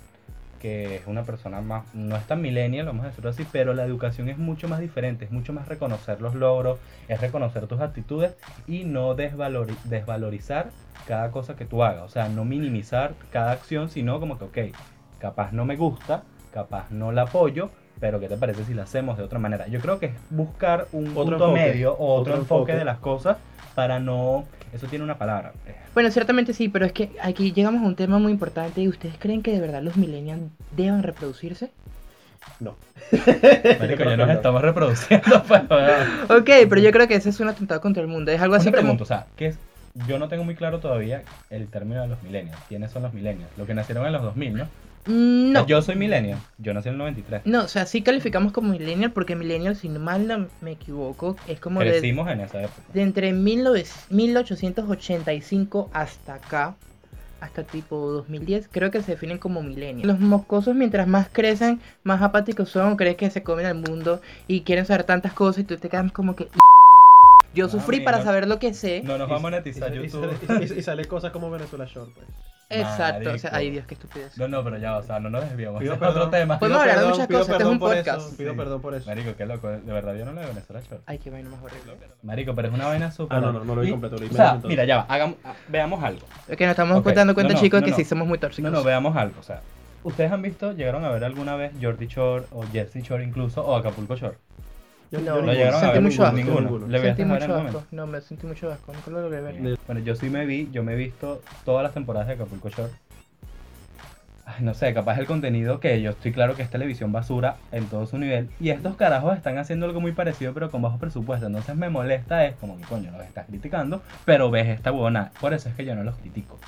que 0.58 0.96
es 0.96 1.06
una 1.06 1.24
persona 1.26 1.60
más, 1.60 1.86
no 1.94 2.16
es 2.16 2.26
tan 2.26 2.40
millennial, 2.42 2.86
vamos 2.86 3.04
a 3.04 3.08
decirlo 3.08 3.30
así, 3.30 3.44
pero 3.44 3.74
la 3.74 3.84
educación 3.84 4.28
es 4.28 4.38
mucho 4.38 4.68
más 4.68 4.80
diferente, 4.80 5.24
es 5.24 5.30
mucho 5.30 5.52
más 5.52 5.68
reconocer 5.68 6.20
los 6.20 6.34
logros, 6.34 6.80
es 7.08 7.20
reconocer 7.20 7.66
tus 7.66 7.80
actitudes 7.80 8.36
y 8.66 8.84
no 8.84 9.16
desvalori- 9.16 9.80
desvalorizar 9.84 10.72
cada 11.04 11.30
cosa 11.30 11.56
que 11.56 11.66
tú 11.66 11.82
hagas, 11.84 12.02
o 12.04 12.08
sea, 12.08 12.28
no 12.28 12.44
minimizar 12.44 13.16
cada 13.30 13.52
acción, 13.52 13.88
sino 13.88 14.18
como 14.20 14.38
que, 14.38 14.44
ok, 14.44 14.58
capaz 15.18 15.52
no 15.52 15.64
me 15.64 15.76
gusta, 15.76 16.24
capaz 16.50 16.90
no 16.90 17.12
la 17.12 17.22
apoyo, 17.22 17.70
pero 17.98 18.20
¿qué 18.20 18.28
te 18.28 18.36
parece 18.36 18.64
si 18.64 18.74
la 18.74 18.82
hacemos 18.84 19.16
de 19.16 19.24
otra 19.24 19.38
manera? 19.38 19.68
Yo 19.68 19.80
creo 19.80 19.98
que 19.98 20.06
es 20.06 20.14
buscar 20.30 20.88
un 20.92 21.14
Otro 21.14 21.22
punto 21.22 21.44
enfoque, 21.44 21.52
medio 21.52 21.96
o 21.96 22.14
otro, 22.14 22.34
otro 22.34 22.36
enfoque, 22.36 22.72
enfoque. 22.72 22.76
de 22.78 22.84
las 22.84 22.98
cosas 22.98 23.38
para 23.74 23.98
no... 24.00 24.48
Eso 24.72 24.86
tiene 24.86 25.04
una 25.04 25.16
palabra. 25.16 25.52
eh, 25.66 25.74
Bueno, 25.94 26.10
ciertamente 26.10 26.52
sí, 26.52 26.68
pero 26.68 26.84
es 26.84 26.92
que 26.92 27.10
aquí 27.22 27.52
llegamos 27.52 27.82
a 27.82 27.86
un 27.86 27.96
tema 27.96 28.18
muy 28.18 28.32
importante 28.32 28.80
y 28.80 28.88
ustedes 28.88 29.14
creen 29.18 29.42
que 29.42 29.52
de 29.52 29.60
verdad 29.60 29.82
los 29.82 29.96
millennials 29.96 30.42
deban 30.76 31.02
reproducirse. 31.02 31.70
No. 32.60 32.76
Marico, 33.80 34.04
ya 34.04 34.16
nos 34.16 34.30
estamos 34.30 34.62
reproduciendo, 34.62 35.42
pero... 35.48 36.38
Ok, 36.38 36.50
pero 36.68 36.80
yo 36.80 36.90
creo 36.92 37.08
que 37.08 37.14
ese 37.16 37.30
es 37.30 37.40
un 37.40 37.48
atentado 37.48 37.80
contra 37.80 38.02
el 38.02 38.08
mundo. 38.08 38.30
Es 38.30 38.40
algo 38.40 38.54
así 38.54 38.68
Una 38.68 38.78
como... 38.78 38.92
o 38.94 39.04
sea, 39.04 39.26
¿qué 39.36 39.46
es? 39.46 39.58
Yo 40.06 40.18
no 40.18 40.28
tengo 40.28 40.44
muy 40.44 40.54
claro 40.54 40.78
todavía 40.78 41.22
el 41.48 41.68
término 41.68 42.02
de 42.02 42.08
los 42.08 42.22
millennials. 42.22 42.58
¿Quiénes 42.68 42.90
son 42.90 43.02
los 43.02 43.14
millennials? 43.14 43.50
Los 43.56 43.66
que 43.66 43.74
nacieron 43.74 44.06
en 44.06 44.12
los 44.12 44.22
2000, 44.22 44.54
¿no? 44.54 44.68
Mm, 45.06 45.52
No. 45.52 45.66
Yo 45.66 45.80
soy 45.82 45.96
millennial. 45.96 46.38
Yo 46.58 46.74
nací 46.74 46.88
en 46.88 46.94
el 46.94 46.98
93. 46.98 47.42
No, 47.44 47.64
o 47.64 47.68
sea, 47.68 47.86
sí 47.86 48.02
calificamos 48.02 48.52
como 48.52 48.70
millennial 48.70 49.12
porque 49.12 49.36
millennial, 49.36 49.76
si 49.76 49.88
mal 49.88 50.26
no 50.26 50.46
me 50.60 50.72
equivoco, 50.72 51.36
es 51.46 51.60
como 51.60 51.80
de, 51.80 51.90
Crecimos 51.90 52.28
en 52.30 52.40
esa 52.40 52.62
época. 52.62 52.82
de 52.92 53.02
entre 53.02 53.32
19 53.32 53.84
1885 54.10 55.90
hasta 55.92 56.34
acá, 56.34 56.74
hasta 57.40 57.62
tipo 57.64 57.96
2010, 58.12 58.68
creo 58.70 58.90
que 58.90 59.02
se 59.02 59.12
definen 59.12 59.38
como 59.38 59.62
millennials. 59.62 60.06
Los 60.06 60.18
moscosos 60.20 60.74
mientras 60.74 61.06
más 61.06 61.28
crecen, 61.30 61.80
más 62.02 62.22
apáticos 62.22 62.68
son, 62.70 62.96
creen 62.96 63.16
que 63.16 63.30
se 63.30 63.42
comen 63.42 63.66
al 63.66 63.74
mundo 63.76 64.20
y 64.48 64.62
quieren 64.62 64.86
saber 64.86 65.04
tantas 65.04 65.32
cosas 65.32 65.60
y 65.62 65.64
tú 65.64 65.76
te 65.76 65.88
quedas 65.88 66.10
como 66.12 66.34
que... 66.34 66.48
Yo 67.54 67.66
Ah, 67.66 67.68
sufrí 67.70 68.00
mira. 68.00 68.12
para 68.12 68.24
saber 68.24 68.46
lo 68.48 68.58
que 68.58 68.74
sé. 68.74 69.00
No 69.04 69.16
nos 69.16 69.30
va 69.30 69.36
a 69.36 69.38
monetizar 69.38 69.90
y- 69.94 69.98
y- 69.98 70.02
YouTube. 70.08 70.30
Y, 70.60 70.74
y- 70.74 70.78
y 70.78 70.82
sale 70.82 71.04
cosas 71.06 71.32
como 71.32 71.50
Venezuela 71.50 71.86
Short, 71.86 72.10
pues. 72.12 72.26
Exacto, 72.68 73.30
o 73.32 73.38
sea, 73.38 73.50
ay 73.54 73.70
Dios, 73.70 73.86
qué 73.86 73.94
estupidez. 73.94 74.36
No, 74.38 74.48
no, 74.48 74.64
pero 74.64 74.76
ya, 74.78 74.96
o 74.96 75.02
sea, 75.02 75.20
no 75.20 75.30
nos 75.30 75.44
desviamos. 75.48 75.80
Pido 75.80 75.92
es 75.94 75.98
otro 75.98 76.12
perdón. 76.12 76.30
tema. 76.32 76.58
Podemos 76.58 76.80
hablar 76.80 76.96
de 76.96 77.00
perdón, 77.02 77.12
muchas 77.12 77.26
cosas, 77.28 77.40
este 77.42 77.52
es 77.52 77.58
perdón 77.58 77.72
un 77.72 77.78
podcast. 77.78 78.20
eso, 78.28 78.36
Pido 78.36 78.50
Sí. 78.52 78.56
perdón 78.58 78.80
por 78.82 78.94
eso. 78.94 79.06
Marico, 79.06 79.36
qué 79.36 79.46
loco. 79.46 79.68
De 79.68 79.92
verdad, 79.92 80.14
yo 80.16 80.24
no 80.24 80.32
lo 80.32 80.40
de 80.40 80.46
Venezuela 80.48 80.82
Short. 80.88 81.02
Ay, 81.06 81.18
qué 81.18 81.30
vaina 81.30 81.48
más 81.50 81.62
horrible. 81.62 81.92
Marico, 82.22 82.54
pero 82.54 82.68
es 82.68 82.74
una 82.74 82.86
vaina 82.86 83.10
súper. 83.12 83.38
Ah, 83.38 83.40
no, 83.40 83.52
no, 83.52 83.64
no 83.64 83.74
lo 83.76 83.80
vi 83.82 83.90
completo, 83.90 84.16
lo 84.16 84.22
vi 84.22 84.28
O 84.28 84.32
sea, 84.36 84.60
mira, 84.64 84.84
ya 84.84 84.96
va. 84.98 85.06
hagamos- 85.08 85.36
ah, 85.44 85.54
veamos 85.68 86.02
algo. 86.02 86.26
Es 86.48 86.56
que 86.56 86.64
nos 86.64 86.72
estamos 86.72 86.98
Ok, 86.98 87.06
dando 87.12 87.34
cuenta, 87.34 87.52
no, 87.52 87.58
no, 87.58 87.62
chicos, 87.64 87.80
no, 87.80 87.84
que 87.84 87.90
no. 87.92 87.96
sí 87.96 88.04
somos 88.04 88.26
muy 88.26 88.38
tóxicos. 88.38 88.70
No, 88.70 88.78
no, 88.78 88.84
veamos 88.84 89.14
algo. 89.16 89.38
O 89.38 89.42
sea, 89.44 89.60
¿ustedes 90.02 90.32
han 90.32 90.42
visto, 90.42 90.72
llegaron 90.72 91.04
a 91.04 91.10
ver 91.10 91.22
alguna 91.24 91.54
vez 91.56 91.72
Jordi 91.80 92.06
Shore 92.08 92.46
o 92.50 92.64
Jersey 92.72 93.02
Shore 93.02 93.22
incluso 93.22 93.64
o 93.64 93.76
Acapulco 93.76 94.16
Shore? 94.16 94.38
Yo- 95.10 95.20
No, 95.20 95.24
yo 95.24 95.30
¿Lo 95.30 95.36
ninguno. 95.36 95.52
llegaron 95.52 95.74
a 95.76 95.80
sentí 95.80 95.92
ver? 95.94 96.02
mucho 96.02 96.22
asco. 96.24 96.36
Ninguno. 96.36 96.60
Ninguno. 96.60 96.86
¿Le 96.88 97.00
Sentí 97.00 97.22
a 97.22 97.26
mucho 97.26 97.48
momento? 97.48 97.78
asco. 97.78 97.88
No, 97.92 98.06
me 98.06 98.20
sentí 98.20 98.46
mucho 98.46 98.72
asco. 98.72 98.92
Nunca 98.92 99.10
lo 99.10 99.20
logré 99.22 99.40
ver. 99.40 99.78
Bueno, 99.86 100.00
yo 100.02 100.14
sí 100.16 100.28
me 100.30 100.46
vi, 100.46 100.68
yo 100.72 100.82
me 100.82 100.94
he 100.94 100.96
visto 100.96 101.42
todas 101.64 101.82
las 101.84 101.92
temporadas 101.94 102.28
de 102.28 102.34
Acapulco 102.34 102.68
Shore. 102.70 102.92
Ay, 104.48 104.62
no 104.62 104.74
sé, 104.74 104.94
capaz 104.94 105.18
el 105.18 105.26
contenido 105.26 105.80
que 105.80 106.00
yo 106.00 106.10
estoy 106.10 106.30
claro 106.32 106.54
que 106.54 106.62
es 106.62 106.70
televisión 106.70 107.10
basura 107.10 107.56
en 107.72 107.86
todo 107.86 108.06
su 108.06 108.16
nivel. 108.16 108.48
Y 108.60 108.70
estos 108.70 108.94
carajos 108.96 109.36
están 109.36 109.58
haciendo 109.58 109.86
algo 109.86 110.00
muy 110.00 110.12
parecido, 110.12 110.54
pero 110.54 110.70
con 110.70 110.82
bajo 110.82 110.98
presupuesto. 110.98 111.46
Entonces 111.46 111.74
me 111.74 111.88
molesta, 111.90 112.44
es 112.44 112.54
como 112.56 112.76
que 112.78 112.84
coño, 112.84 113.10
los 113.10 113.22
estás 113.22 113.46
criticando, 113.46 114.02
pero 114.24 114.48
ves 114.50 114.68
esta 114.68 114.92
buena. 114.92 115.32
Por 115.40 115.52
eso 115.52 115.68
es 115.68 115.74
que 115.74 115.84
yo 115.84 115.96
no 115.96 116.04
los 116.04 116.14
critico. 116.16 116.58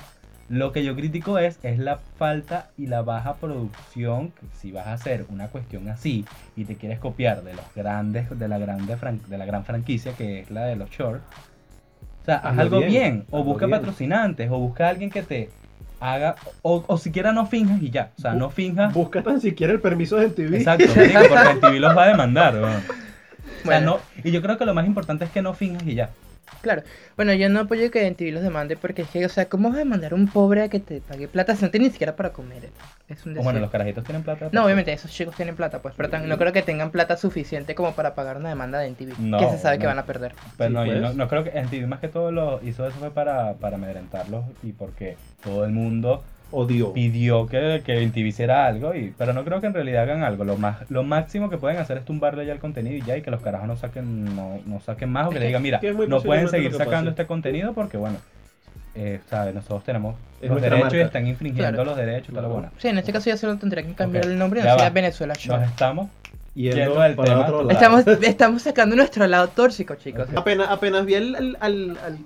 Lo 0.49 0.71
que 0.71 0.83
yo 0.83 0.95
critico 0.95 1.37
es, 1.37 1.59
es 1.61 1.77
la 1.77 1.99
falta 2.17 2.69
y 2.77 2.87
la 2.87 3.03
baja 3.03 3.35
producción. 3.35 4.29
que 4.31 4.47
Si 4.59 4.71
vas 4.71 4.87
a 4.87 4.93
hacer 4.93 5.25
una 5.29 5.47
cuestión 5.47 5.87
así 5.89 6.25
y 6.55 6.65
te 6.65 6.75
quieres 6.75 6.97
copiar 6.99 7.43
de 7.43 7.53
los 7.53 7.65
grandes, 7.75 8.27
de 8.37 8.47
la 8.47 8.57
grande 8.57 8.97
fran- 8.97 9.21
de 9.27 9.37
la 9.37 9.45
gran 9.45 9.63
franquicia 9.63 10.13
que 10.13 10.39
es 10.41 10.49
la 10.51 10.65
de 10.65 10.75
los 10.75 10.89
shorts, 10.89 11.21
o 12.21 12.25
sea, 12.25 12.37
haz 12.37 12.57
algo 12.57 12.79
bien, 12.79 12.89
bien, 12.91 13.25
o 13.31 13.43
busca 13.43 13.65
bien. 13.67 13.79
patrocinantes, 13.79 14.49
o 14.51 14.57
busca 14.59 14.87
a 14.87 14.89
alguien 14.89 15.09
que 15.11 15.21
te 15.23 15.49
haga, 15.99 16.35
o, 16.63 16.83
o 16.87 16.97
siquiera 16.97 17.31
no 17.31 17.45
finjas 17.45 17.81
y 17.81 17.89
ya, 17.91 18.11
o 18.17 18.21
sea, 18.21 18.33
Bu- 18.33 18.37
no 18.37 18.49
finjas. 18.49 18.93
Busca 18.93 19.21
tan 19.21 19.41
siquiera 19.41 19.71
el 19.73 19.81
permiso 19.81 20.15
de 20.17 20.29
TV. 20.29 20.57
Exacto, 20.57 20.85
porque 20.95 21.51
el 21.51 21.59
TV 21.59 21.79
los 21.79 21.95
va 21.95 22.03
a 22.05 22.07
demandar. 22.07 22.55
O 22.55 22.67
sea, 22.67 22.81
Bueno. 23.65 23.99
no, 24.15 24.21
y 24.23 24.31
yo 24.31 24.41
creo 24.41 24.57
que 24.57 24.65
lo 24.65 24.73
más 24.73 24.85
importante 24.87 25.25
es 25.25 25.31
que 25.31 25.41
no 25.41 25.53
finjas 25.53 25.83
y 25.85 25.93
ya. 25.95 26.09
Claro. 26.61 26.83
Bueno, 27.15 27.33
yo 27.33 27.49
no 27.49 27.61
apoyo 27.61 27.89
que 27.89 28.05
NTV 28.05 28.31
los 28.33 28.43
demande 28.43 28.75
porque 28.75 29.03
es 29.03 29.09
que, 29.09 29.25
o 29.25 29.29
sea, 29.29 29.47
¿cómo 29.47 29.69
vas 29.69 29.75
a 29.75 29.79
demandar 29.79 30.11
a 30.11 30.15
un 30.15 30.27
pobre 30.27 30.63
a 30.63 30.69
que 30.69 30.79
te 30.79 31.01
pague 31.01 31.27
plata 31.27 31.55
si 31.55 31.63
no 31.63 31.71
tiene 31.71 31.87
ni 31.87 31.91
siquiera 31.91 32.15
para 32.15 32.31
comer? 32.31 32.69
Es 33.07 33.25
un 33.25 33.33
bueno, 33.35 33.59
los 33.59 33.71
carajitos 33.71 34.03
tienen 34.03 34.23
plata. 34.23 34.49
No, 34.51 34.65
obviamente 34.65 34.93
esos 34.93 35.11
chicos 35.11 35.35
tienen 35.35 35.55
plata, 35.55 35.79
pues, 35.79 35.95
pero 35.97 36.09
no 36.19 36.37
creo 36.37 36.53
que 36.53 36.61
tengan 36.61 36.91
plata 36.91 37.17
suficiente 37.17 37.73
como 37.75 37.93
para 37.93 38.13
pagar 38.13 38.37
una 38.37 38.49
demanda 38.49 38.79
de 38.79 38.87
NTV, 38.87 39.13
No, 39.19 39.39
que 39.39 39.49
se 39.49 39.57
sabe 39.57 39.79
que 39.79 39.87
van 39.87 39.99
a 39.99 40.05
perder. 40.05 40.33
Pero 40.57 40.69
Sí, 40.69 40.73
no, 40.75 40.85
yo 40.85 40.91
pues. 40.91 41.01
no, 41.01 41.13
no 41.13 41.27
creo 41.27 41.43
que 41.43 41.51
en 41.57 41.69
TV 41.69 41.87
más 41.87 41.99
que 41.99 42.07
todo 42.09 42.31
lo 42.31 42.61
hizo 42.63 42.87
eso 42.87 42.97
fue 42.99 43.11
para, 43.11 43.53
para 43.53 43.77
amedrentarlos 43.77 44.45
y 44.61 44.73
porque 44.73 45.17
todo 45.43 45.65
el 45.65 45.71
mundo 45.71 46.23
odió. 46.51 46.93
pidió 46.93 47.45
que, 47.47 47.81
que 47.85 48.05
MTV 48.05 48.25
hiciera 48.27 48.65
algo, 48.67 48.95
y, 48.95 49.13
pero 49.17 49.33
no 49.33 49.43
creo 49.43 49.61
que 49.61 49.67
en 49.67 49.73
realidad 49.73 50.03
hagan 50.03 50.23
algo. 50.23 50.43
Lo 50.43 50.57
más 50.57 50.77
lo 50.89 51.03
máximo 51.03 51.49
que 51.49 51.57
pueden 51.57 51.77
hacer 51.77 51.97
es 51.97 52.05
tumbarle 52.05 52.45
ya 52.45 52.53
el 52.53 52.59
contenido 52.59 52.95
y 52.97 53.01
ya, 53.01 53.17
y 53.17 53.21
que 53.21 53.31
los 53.31 53.41
carajos 53.41 53.67
no 53.67 53.75
saquen, 53.77 54.25
no, 54.35 54.59
no 54.65 54.79
saquen 54.81 55.09
más, 55.11 55.27
o 55.27 55.29
que 55.29 55.35
Es 55.37 55.41
le 55.41 55.47
digan, 55.47 55.61
mira, 55.61 55.79
no 56.07 56.21
pueden 56.21 56.47
seguir 56.49 56.71
lo 56.71 56.77
sacando 56.77 57.11
pase. 57.11 57.21
este 57.21 57.25
contenido 57.27 57.73
porque, 57.73 57.97
bueno, 57.97 58.17
eh, 58.95 59.19
¿sabes? 59.29 59.53
nosotros 59.53 59.83
tenemos 59.83 60.15
Es 60.41 60.49
los 60.49 60.61
derechos 60.61 60.93
y 60.93 60.97
están 60.99 61.27
infringiendo 61.27 61.71
Claro. 61.73 61.85
los 61.85 61.97
derechos 61.97 62.29
Claro. 62.31 62.49
buena. 62.49 62.71
Sí, 62.77 62.87
en 62.87 62.97
este 62.97 63.13
caso 63.13 63.29
ya 63.29 63.37
solo 63.37 63.57
tendría 63.57 63.83
que 63.85 63.93
cambiar 63.93 64.25
el 64.25 64.37
nombre 64.37 64.61
no 64.61 64.69
sería 64.69 64.83
va. 64.85 64.89
Venezuela 64.89 65.35
Show. 65.35 65.55
Nos 65.57 65.69
estamos 65.69 66.07
Yendo 66.55 66.95
para 66.95 67.13
tema 67.15 67.41
otro 67.41 67.57
lado. 67.63 67.69
Estamos, 67.69 68.07
estamos 68.07 68.61
sacando 68.63 68.95
nuestro 68.95 69.25
lado 69.27 69.47
tóxico, 69.49 69.95
chicos. 69.95 70.27
Apenas, 70.35 70.67
apenas 70.69 71.05
vi 71.05 71.15
al, 71.15 71.35
al, 71.35 71.57
al, 71.61 71.97
al- 72.03 72.17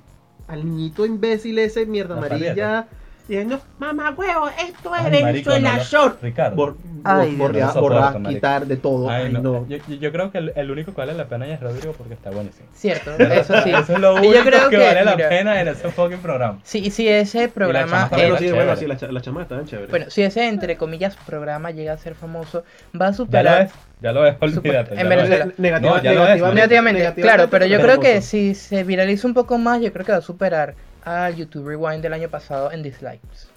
al 0.47 0.65
niñito 0.65 1.05
imbécil 1.05 1.59
ese, 1.59 1.85
mierda 1.85 2.15
La 2.15 2.25
amarilla, 2.25 2.87
diciendo, 3.27 3.61
mamá 3.79 4.11
huevo, 4.17 4.49
esto 4.49 4.95
es 4.95 5.03
Venezuela 5.11 5.79
Show. 5.83 6.13
Ricardo. 6.21 6.55
Bor, 6.55 6.77
Ay, 7.05 7.35
bor- 7.37 7.51
Dios. 7.53 7.73
borrar, 7.73 7.75
No 7.75 7.81
borrar, 7.81 7.99
soporto, 8.03 8.19
marico. 8.19 8.37
quitar 8.37 8.65
de 8.65 8.77
todo. 8.77 9.09
Ay, 9.09 9.23
Ay, 9.27 9.33
no. 9.33 9.41
no. 9.41 9.67
Yo, 9.67 9.77
yo- 9.99 10.11
creo 10.11 10.31
que 10.31 10.37
el, 10.39 10.53
el 10.55 10.71
único 10.71 10.91
que 10.93 10.97
vale 11.01 11.13
la 11.13 11.25
pena 11.25 11.47
ya 11.47 11.53
es 11.55 11.59
Rodrigo 11.61 11.93
porque 11.97 12.13
está 12.15 12.29
buenísimo. 12.31 12.67
Cierto, 12.73 13.11
eso 13.17 13.61
sí. 13.61 13.71
Eso 13.71 13.93
es 13.93 13.99
lo 13.99 14.15
único 14.15 14.33
yo 14.33 14.43
creo 14.43 14.69
que, 14.69 14.77
que, 14.77 14.83
vale 14.83 15.05
la 15.05 15.15
mira, 15.15 15.29
pena 15.29 15.61
en 15.61 15.67
ese 15.69 15.89
fucking 15.89 16.19
programa. 16.19 16.59
Sí, 16.63 16.89
si 16.91 17.07
ese 17.07 17.47
programa, 17.49 18.03
está 18.03 18.15
Bueno, 18.17 18.37
sí, 18.37 18.45
en- 18.47 18.55
bueno, 18.55 18.75
chévere. 18.75 18.79
sí, 18.79 18.87
las 18.87 18.99
cha- 18.99 19.11
las 19.11 19.23
chamas 19.23 19.43
estaban 19.43 19.65
chéveres. 19.65 19.89
bueno, 19.89 20.05
si 20.09 20.21
ese 20.21 20.47
entre 20.47 20.75
comillas 20.77 21.15
programa 21.25 21.71
llega 21.71 21.93
a 21.93 21.97
ser 21.97 22.15
famoso, 22.15 22.63
va 22.99 23.07
a 23.07 23.11
Ya 23.11 23.11
lo 23.11 23.13
superar 23.15 23.63
ves, 23.63 23.71
ya 24.01 24.11
lo 24.11 24.21
ves, 24.21 24.35
olvídate. 24.41 24.91
en 24.91 24.97
ya 24.97 25.03
lo 25.03 25.09
Venezuela. 25.09 25.45
negativa- 25.57 25.79
No, 25.79 26.01
negativamente- 26.01 26.53
negativamente, 26.53 27.21
claro, 27.21 27.49
pero 27.49 27.65
yo 27.65 27.79
creo 27.79 27.99
que 27.99 28.21
si 28.21 28.53
se 28.55 28.83
viraliza 28.83 29.27
un 29.27 29.33
poco 29.33 29.57
más, 29.57 29.81
yo 29.81 29.91
creo 29.93 30.05
que 30.05 30.11
va 30.11 30.17
a 30.19 30.21
superar 30.21 30.75
al 31.05 31.35
YouTube 31.35 31.67
Rewind 31.67 32.01
del 32.03 32.13
año 32.13 32.29
pasado 32.29 32.71
en 32.71 32.83
dislikes. 32.83 33.53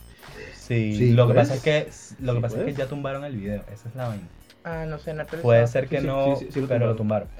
Sí, 0.89 1.07
Sí, 1.07 1.13
lo 1.13 1.27
que 1.29 1.35
pasa 1.35 1.55
es 1.55 1.61
que 1.61 1.89
lo 2.19 2.35
que 2.35 2.41
Sí, 2.41 2.41
pasa 2.41 2.59
es 2.59 2.65
que 2.65 2.75
ya 2.75 2.89
tumbaron 2.89 3.25
el 3.25 3.37
video, 3.37 3.65
esa 3.69 3.89
es 3.89 3.95
la 3.95 4.07
vaina. 4.09 4.31
Ah, 4.65 4.85
no 4.87 4.99
sé, 4.99 5.15
no. 5.15 5.27
Puede 5.41 5.67
ser 5.67 5.89
que 5.89 6.01
sí, 6.01 6.09
no, 6.09 6.35
sí, 6.37 6.51
sí, 6.51 6.51
sí 6.51 6.61
lo 6.61 6.69
pero 6.69 6.87
lo 6.87 6.97
tumbaron. 6.97 7.31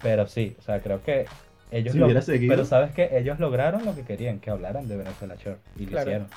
Pero 0.00 0.26
sí, 0.26 0.56
o 0.58 0.62
sea, 0.62 0.82
creo 0.82 1.02
que 1.02 1.30
ellos 1.70 1.94
Si 1.94 1.98
lo- 1.98 2.06
hubiera 2.06 2.22
seguido. 2.22 2.44
pero 2.46 2.64
sabes 2.64 2.92
que 2.92 3.18
ellos 3.18 3.38
lograron 3.40 3.84
lo 3.84 3.94
que 3.94 4.04
querían, 4.04 4.40
que 4.40 4.50
hablaran 4.50 4.88
de 4.88 4.96
Venezuela 4.96 5.36
Shore 5.36 5.60
y 5.74 5.86
lo 5.86 5.94
hicieron. 5.96 6.32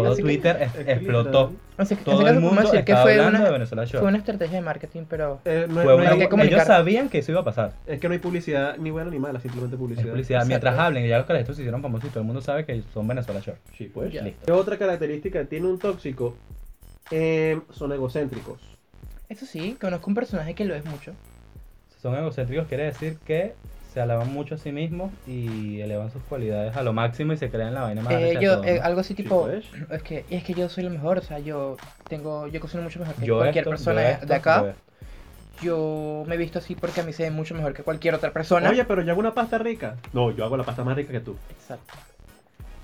Todo 0.00 0.12
así 0.12 0.16
que- 0.22 0.28
Twitter 0.28 0.56
es- 0.62 0.88
explotó. 0.88 1.52
Así 1.76 1.96
que 1.96 2.04
Todo 2.04 2.20
el 2.20 2.26
caso 2.28 2.40
mundo 2.40 2.62
decir 2.62 2.84
que 2.84 2.96
fue 2.96 3.12
hablando 3.12 3.38
una, 3.38 3.44
de 3.44 3.50
Venezuela 3.52 3.84
Shore. 3.84 3.98
fue 4.00 4.08
una 4.08 4.18
estrategia 4.18 4.56
de 4.56 4.62
marketing, 4.62 5.02
pero 5.08 5.40
Eh, 5.44 5.66
no, 5.68 5.74
Fue 5.74 5.84
no 5.84 5.96
una- 5.96 6.28
que 6.28 6.46
ellos 6.46 6.64
sabían 6.64 7.08
que 7.08 7.18
eso 7.18 7.32
iba 7.32 7.40
a 7.40 7.44
pasar. 7.44 7.72
es 7.86 8.00
que 8.00 8.08
no 8.08 8.12
hay 8.14 8.18
publicidad 8.20 8.76
ni 8.78 8.90
buena 8.90 9.10
ni 9.10 9.18
mala, 9.18 9.40
simplemente 9.40 9.76
Es 9.76 9.80
publicidad. 9.80 10.10
publicidad. 10.10 10.38
Exacto. 10.40 10.48
Mientras 10.48 10.78
hablen, 10.78 11.06
ya 11.08 11.18
los 11.18 11.26
carajitos 11.26 11.56
se 11.56 11.62
hicieron 11.62 11.82
famosos 11.82 12.06
y 12.08 12.10
todo 12.10 12.20
el 12.20 12.26
mundo 12.26 12.40
sabe 12.40 12.64
que 12.64 12.82
son 12.94 13.06
Venezuela 13.06 13.40
Shore. 13.40 13.58
Sí, 13.76 13.90
pues. 13.92 14.12
Ya. 14.12 14.22
Listo. 14.22 14.46
¿Qué 14.46 14.52
otra 14.52 14.76
característica 14.78 15.44
tiene 15.44 15.66
un 15.68 15.78
tóxico? 15.78 16.34
Eh, 17.10 17.60
son 17.70 17.92
egocéntricos. 17.92 18.60
eso 19.28 19.46
sí, 19.46 19.76
conozco 19.80 20.08
un 20.10 20.14
personaje 20.14 20.54
que 20.54 20.64
lo 20.64 20.74
es 20.74 20.84
mucho. 20.84 21.12
Son 22.00 22.14
egocéntricos 22.16 22.66
quiere 22.68 22.84
decir 22.84 23.16
que 23.24 23.54
se 23.92 24.00
alaban 24.00 24.32
mucho 24.32 24.54
a 24.54 24.58
sí 24.58 24.72
mismos 24.72 25.10
y 25.26 25.80
elevan 25.80 26.10
sus 26.10 26.22
cualidades 26.22 26.74
a 26.76 26.82
lo 26.82 26.92
máximo 26.92 27.32
y 27.32 27.36
se 27.36 27.50
creen 27.50 27.74
la 27.74 27.82
vaina 27.82 28.00
más 28.02 28.14
Eh, 28.14 28.38
yo, 28.40 28.56
todo, 28.56 28.64
eh, 28.64 28.78
¿no? 28.78 28.84
algo 28.84 29.00
así 29.00 29.14
tipo, 29.14 29.46
pues. 29.46 29.66
es 29.90 30.02
que 30.02 30.24
es 30.30 30.44
que 30.44 30.54
yo 30.54 30.68
soy 30.68 30.84
el 30.84 30.90
mejor, 30.90 31.18
o 31.18 31.22
sea, 31.22 31.38
yo 31.40 31.76
tengo, 32.08 32.46
yo 32.48 32.60
cocino 32.60 32.82
mucho 32.82 33.00
mejor 33.00 33.14
que 33.16 33.26
Yo 33.26 33.38
cualquier 33.38 33.64
esto, 33.64 33.70
persona 33.70 34.00
yo 34.00 34.06
de- 34.08 34.12
esto, 34.14 34.26
de 34.26 34.34
acá. 34.34 34.64
yo 35.60 36.24
me 36.26 36.34
he 36.34 36.38
visto 36.38 36.58
así 36.58 36.74
porque 36.74 37.00
a 37.00 37.04
mí 37.04 37.12
se 37.12 37.24
ve 37.24 37.30
mucho 37.30 37.54
mejor 37.54 37.74
que 37.74 37.82
cualquier 37.82 38.14
otra 38.14 38.32
persona. 38.32 38.70
Oye, 38.70 38.84
pero 38.84 39.02
yo 39.02 39.12
hago 39.12 39.20
una 39.20 39.34
pasta 39.34 39.58
rica. 39.58 39.96
No, 40.12 40.30
yo 40.30 40.44
hago 40.44 40.56
la 40.56 40.64
pasta 40.64 40.82
más 40.84 40.96
rica 40.96 41.12
que 41.12 41.20
tú. 41.20 41.36
Exacto. 41.50 41.84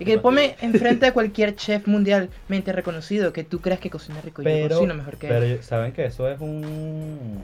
Y 0.00 0.04
que 0.04 0.18
ponme 0.18 0.54
enfrente 0.60 1.06
a 1.06 1.12
cualquier 1.12 1.56
chef 1.56 1.88
mundialmente 1.88 2.72
reconocido 2.72 3.32
que 3.32 3.42
tú 3.42 3.60
creas 3.60 3.80
que 3.80 3.90
cocina 3.90 4.20
rico 4.20 4.42
y 4.42 4.44
yo 4.44 4.50
Pero, 4.52 4.76
cocino 4.76 4.94
mejor 4.94 5.16
que 5.16 5.26
él. 5.28 5.32
pero 5.32 5.62
saben 5.62 5.92
que 5.92 6.04
eso 6.04 6.28
es 6.28 6.38
un 6.40 7.40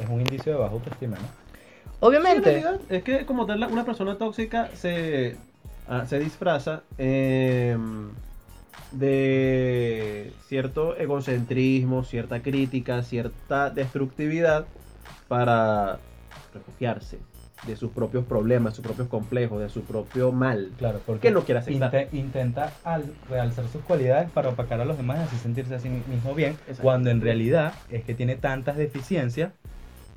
es 0.00 0.08
un 0.08 0.20
indicio 0.20 0.52
de 0.52 0.58
baja 0.58 0.72
autoestima, 0.74 1.16
¿no? 1.16 1.47
Sí, 2.00 2.06
en 2.06 2.08
Obviamente. 2.08 2.50
realidad, 2.50 2.80
es 2.88 3.02
que 3.02 3.26
como 3.26 3.46
tal, 3.46 3.64
una 3.70 3.84
persona 3.84 4.16
tóxica 4.18 4.68
se, 4.74 5.36
ah, 5.86 6.06
se 6.06 6.18
disfraza 6.20 6.82
eh, 6.96 7.76
de 8.92 10.32
cierto 10.46 10.96
egocentrismo, 10.96 12.04
cierta 12.04 12.40
crítica, 12.42 13.02
cierta 13.02 13.70
destructividad 13.70 14.66
para 15.28 15.98
refugiarse 16.54 17.18
de 17.66 17.76
sus 17.76 17.90
propios 17.90 18.24
problemas, 18.24 18.74
sus 18.76 18.84
propios 18.84 19.08
complejos, 19.08 19.60
de 19.60 19.68
su 19.68 19.82
propio 19.82 20.30
mal. 20.32 20.72
Claro, 20.78 21.00
porque 21.04 21.28
Que 21.28 21.34
no 21.34 21.44
quiere 21.44 21.58
aceptar. 21.58 21.92
inte- 21.92 22.16
intenta 22.16 22.72
al 22.84 23.12
realzar 23.28 23.68
sus 23.68 23.82
cualidades 23.82 24.30
para 24.30 24.50
opacar 24.50 24.80
a 24.80 24.84
los 24.84 24.96
demás 24.96 25.18
y 25.18 25.22
así 25.22 25.36
sentirse 25.36 25.74
a 25.74 25.78
sí 25.80 25.88
mismo 25.88 26.34
bien, 26.34 26.52
Exacto. 26.60 26.82
cuando 26.82 27.10
en 27.10 27.20
realidad 27.20 27.74
es 27.90 28.04
que 28.04 28.14
tiene 28.14 28.36
tantas 28.36 28.76
deficiencias 28.76 29.52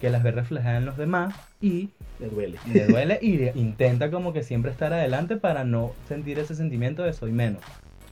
que 0.01 0.09
las 0.09 0.23
ve 0.23 0.31
reflejadas 0.31 0.79
en 0.79 0.85
los 0.85 0.97
demás 0.97 1.33
y 1.61 1.91
Le 2.19 2.27
duele. 2.27 2.57
le 2.73 2.87
duele 2.87 3.19
y 3.21 3.57
intenta 3.57 4.09
como 4.11 4.33
que 4.33 4.43
siempre 4.43 4.71
estar 4.71 4.91
adelante 4.91 5.37
para 5.37 5.63
no 5.63 5.93
sentir 6.07 6.39
ese 6.39 6.55
sentimiento 6.55 7.03
de 7.03 7.13
soy 7.13 7.31
menos. 7.31 7.61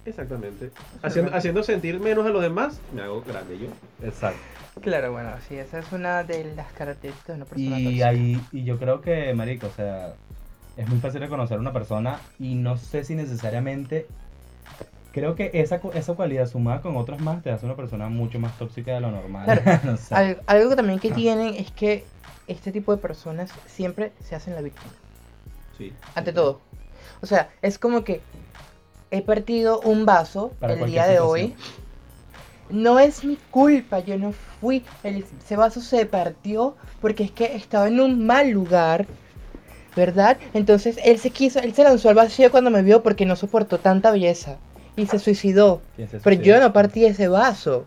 Exactamente. 0.06 0.70
Haciendo, 1.02 1.36
haciendo 1.36 1.64
sentir 1.64 2.00
menos 2.00 2.26
a 2.26 2.30
los 2.30 2.42
demás, 2.42 2.80
me 2.94 3.02
hago 3.02 3.22
grande 3.22 3.58
yo. 3.58 3.68
Exacto. 4.06 4.40
Claro, 4.82 5.12
bueno, 5.12 5.32
sí, 5.48 5.56
esa 5.56 5.80
es 5.80 5.92
una 5.92 6.24
de 6.24 6.54
las 6.56 6.72
características 6.72 7.28
de 7.28 7.34
una 7.42 7.46
persona 7.46 7.80
Y 7.80 8.02
ahí, 8.02 8.40
y 8.52 8.64
yo 8.64 8.78
creo 8.78 9.02
que, 9.02 9.34
marico, 9.34 9.68
o 9.68 9.72
sea, 9.72 10.14
es 10.78 10.88
muy 10.88 11.00
fácil 11.00 11.20
reconocer 11.20 11.58
a 11.58 11.60
una 11.60 11.74
persona 11.74 12.20
y 12.40 12.56
no 12.56 12.78
sé 12.78 13.04
si 13.04 13.16
necesariamente, 13.16 14.08
creo 15.12 15.36
que 15.36 15.52
esa, 15.54 15.82
esa 15.94 16.14
cualidad 16.14 16.48
sumada 16.48 16.82
con 16.82 16.96
otras 16.98 17.20
más 17.20 17.42
te 17.44 17.52
hace 17.52 17.66
una 17.66 17.76
persona 17.76 18.10
mucho 18.10 18.40
más 18.40 18.58
tóxica 18.58 18.94
de 18.94 19.02
lo 19.02 19.12
normal. 19.12 19.46
Claro. 19.46 19.80
No 19.86 19.98
sé. 19.98 20.14
Al- 20.16 20.42
algo 20.48 20.70
que 20.70 20.76
también 20.76 21.00
que 21.00 21.12
Ah. 21.12 21.16
tienen 21.16 21.56
es 21.56 21.72
que 21.72 22.06
este 22.48 22.72
tipo 22.72 22.92
de 22.96 23.02
personas 23.02 23.52
siempre 23.68 24.12
se 24.24 24.36
hacen 24.36 24.56
la 24.56 24.62
víctima. 24.62 24.92
Sí. 25.78 25.94
Ante 26.16 26.34
todo. 26.34 26.60
O 27.22 27.26
sea, 27.26 27.50
es 27.62 27.78
como 27.80 28.04
que 28.04 28.22
he 29.12 29.22
partido 29.22 29.80
un 29.82 30.06
vaso 30.06 30.52
Para 30.60 30.74
el 30.74 30.86
día 30.86 31.06
de 31.06 31.18
situación. 31.18 31.30
hoy. 31.30 31.56
No 32.70 33.00
es 33.00 33.24
mi 33.26 33.38
culpa, 33.50 34.00
yo 34.00 34.18
no 34.18 34.32
fui. 34.62 34.84
El- 35.04 35.26
ese 35.44 35.56
vaso 35.56 35.82
se 35.82 36.06
partió 36.06 36.76
porque 37.02 37.24
es 37.24 37.32
que 37.32 37.56
estaba 37.56 37.88
en 37.88 38.00
un 38.00 38.26
mal 38.26 38.50
lugar. 38.50 39.06
¿Verdad? 39.96 40.38
Entonces 40.54 40.98
él 41.04 41.18
se 41.18 41.32
quiso, 41.32 41.60
él 41.60 41.74
se 41.74 41.84
lanzó 41.84 42.10
al 42.10 42.16
vacío 42.16 42.52
cuando 42.52 42.70
me 42.70 42.84
vio 42.84 43.02
porque 43.02 43.26
no 43.26 43.36
soportó 43.36 43.80
tanta 43.80 44.12
belleza. 44.12 44.58
Y 45.00 45.06
se 45.06 45.20
suicidó. 45.20 45.82
¿Quién 45.96 46.10
se 46.10 46.20
Pero 46.20 46.42
yo 46.42 46.60
no 46.60 46.74
partí 46.74 47.06
ese 47.06 47.28
vaso. 47.28 47.86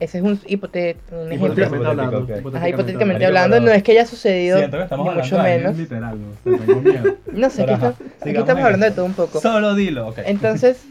Ese 0.00 0.18
es 0.18 0.24
un, 0.24 0.38
hipote- 0.42 0.94
un 1.10 1.26
ejemplo. 1.26 1.34
Hipotéticamente 1.34 1.86
hablando. 1.88 2.18
hipotético, 2.20 2.48
ok. 2.50 2.54
Ajá, 2.54 2.68
hipotéticamente 2.68 3.26
hablando, 3.26 3.56
pero 3.56 3.66
no 3.66 3.72
es 3.72 3.82
que 3.82 3.90
haya 3.92 4.06
sucedido, 4.06 4.58
Siento 4.58 4.76
que 4.76 4.82
estamos 4.84 5.04
ni 5.06 5.10
hablando 5.10 5.36
mucho 5.36 5.42
de 5.44 5.56
menos. 5.58 5.76
literal, 5.76 6.18
no 6.20 6.56
sé, 6.56 6.64
tengo 6.66 6.80
miedo. 6.82 7.16
No 7.32 7.50
sé, 7.50 7.64
Pero 7.64 7.74
aquí, 7.74 7.84
está- 7.86 8.04
aquí 8.20 8.36
estamos 8.36 8.64
hablando 8.64 8.84
de 8.84 8.90
eso. 8.90 8.94
todo 8.96 9.06
un 9.06 9.14
poco. 9.14 9.40
Solo 9.40 9.74
dilo, 9.74 10.06
ok. 10.06 10.18
Entonces, 10.24 10.84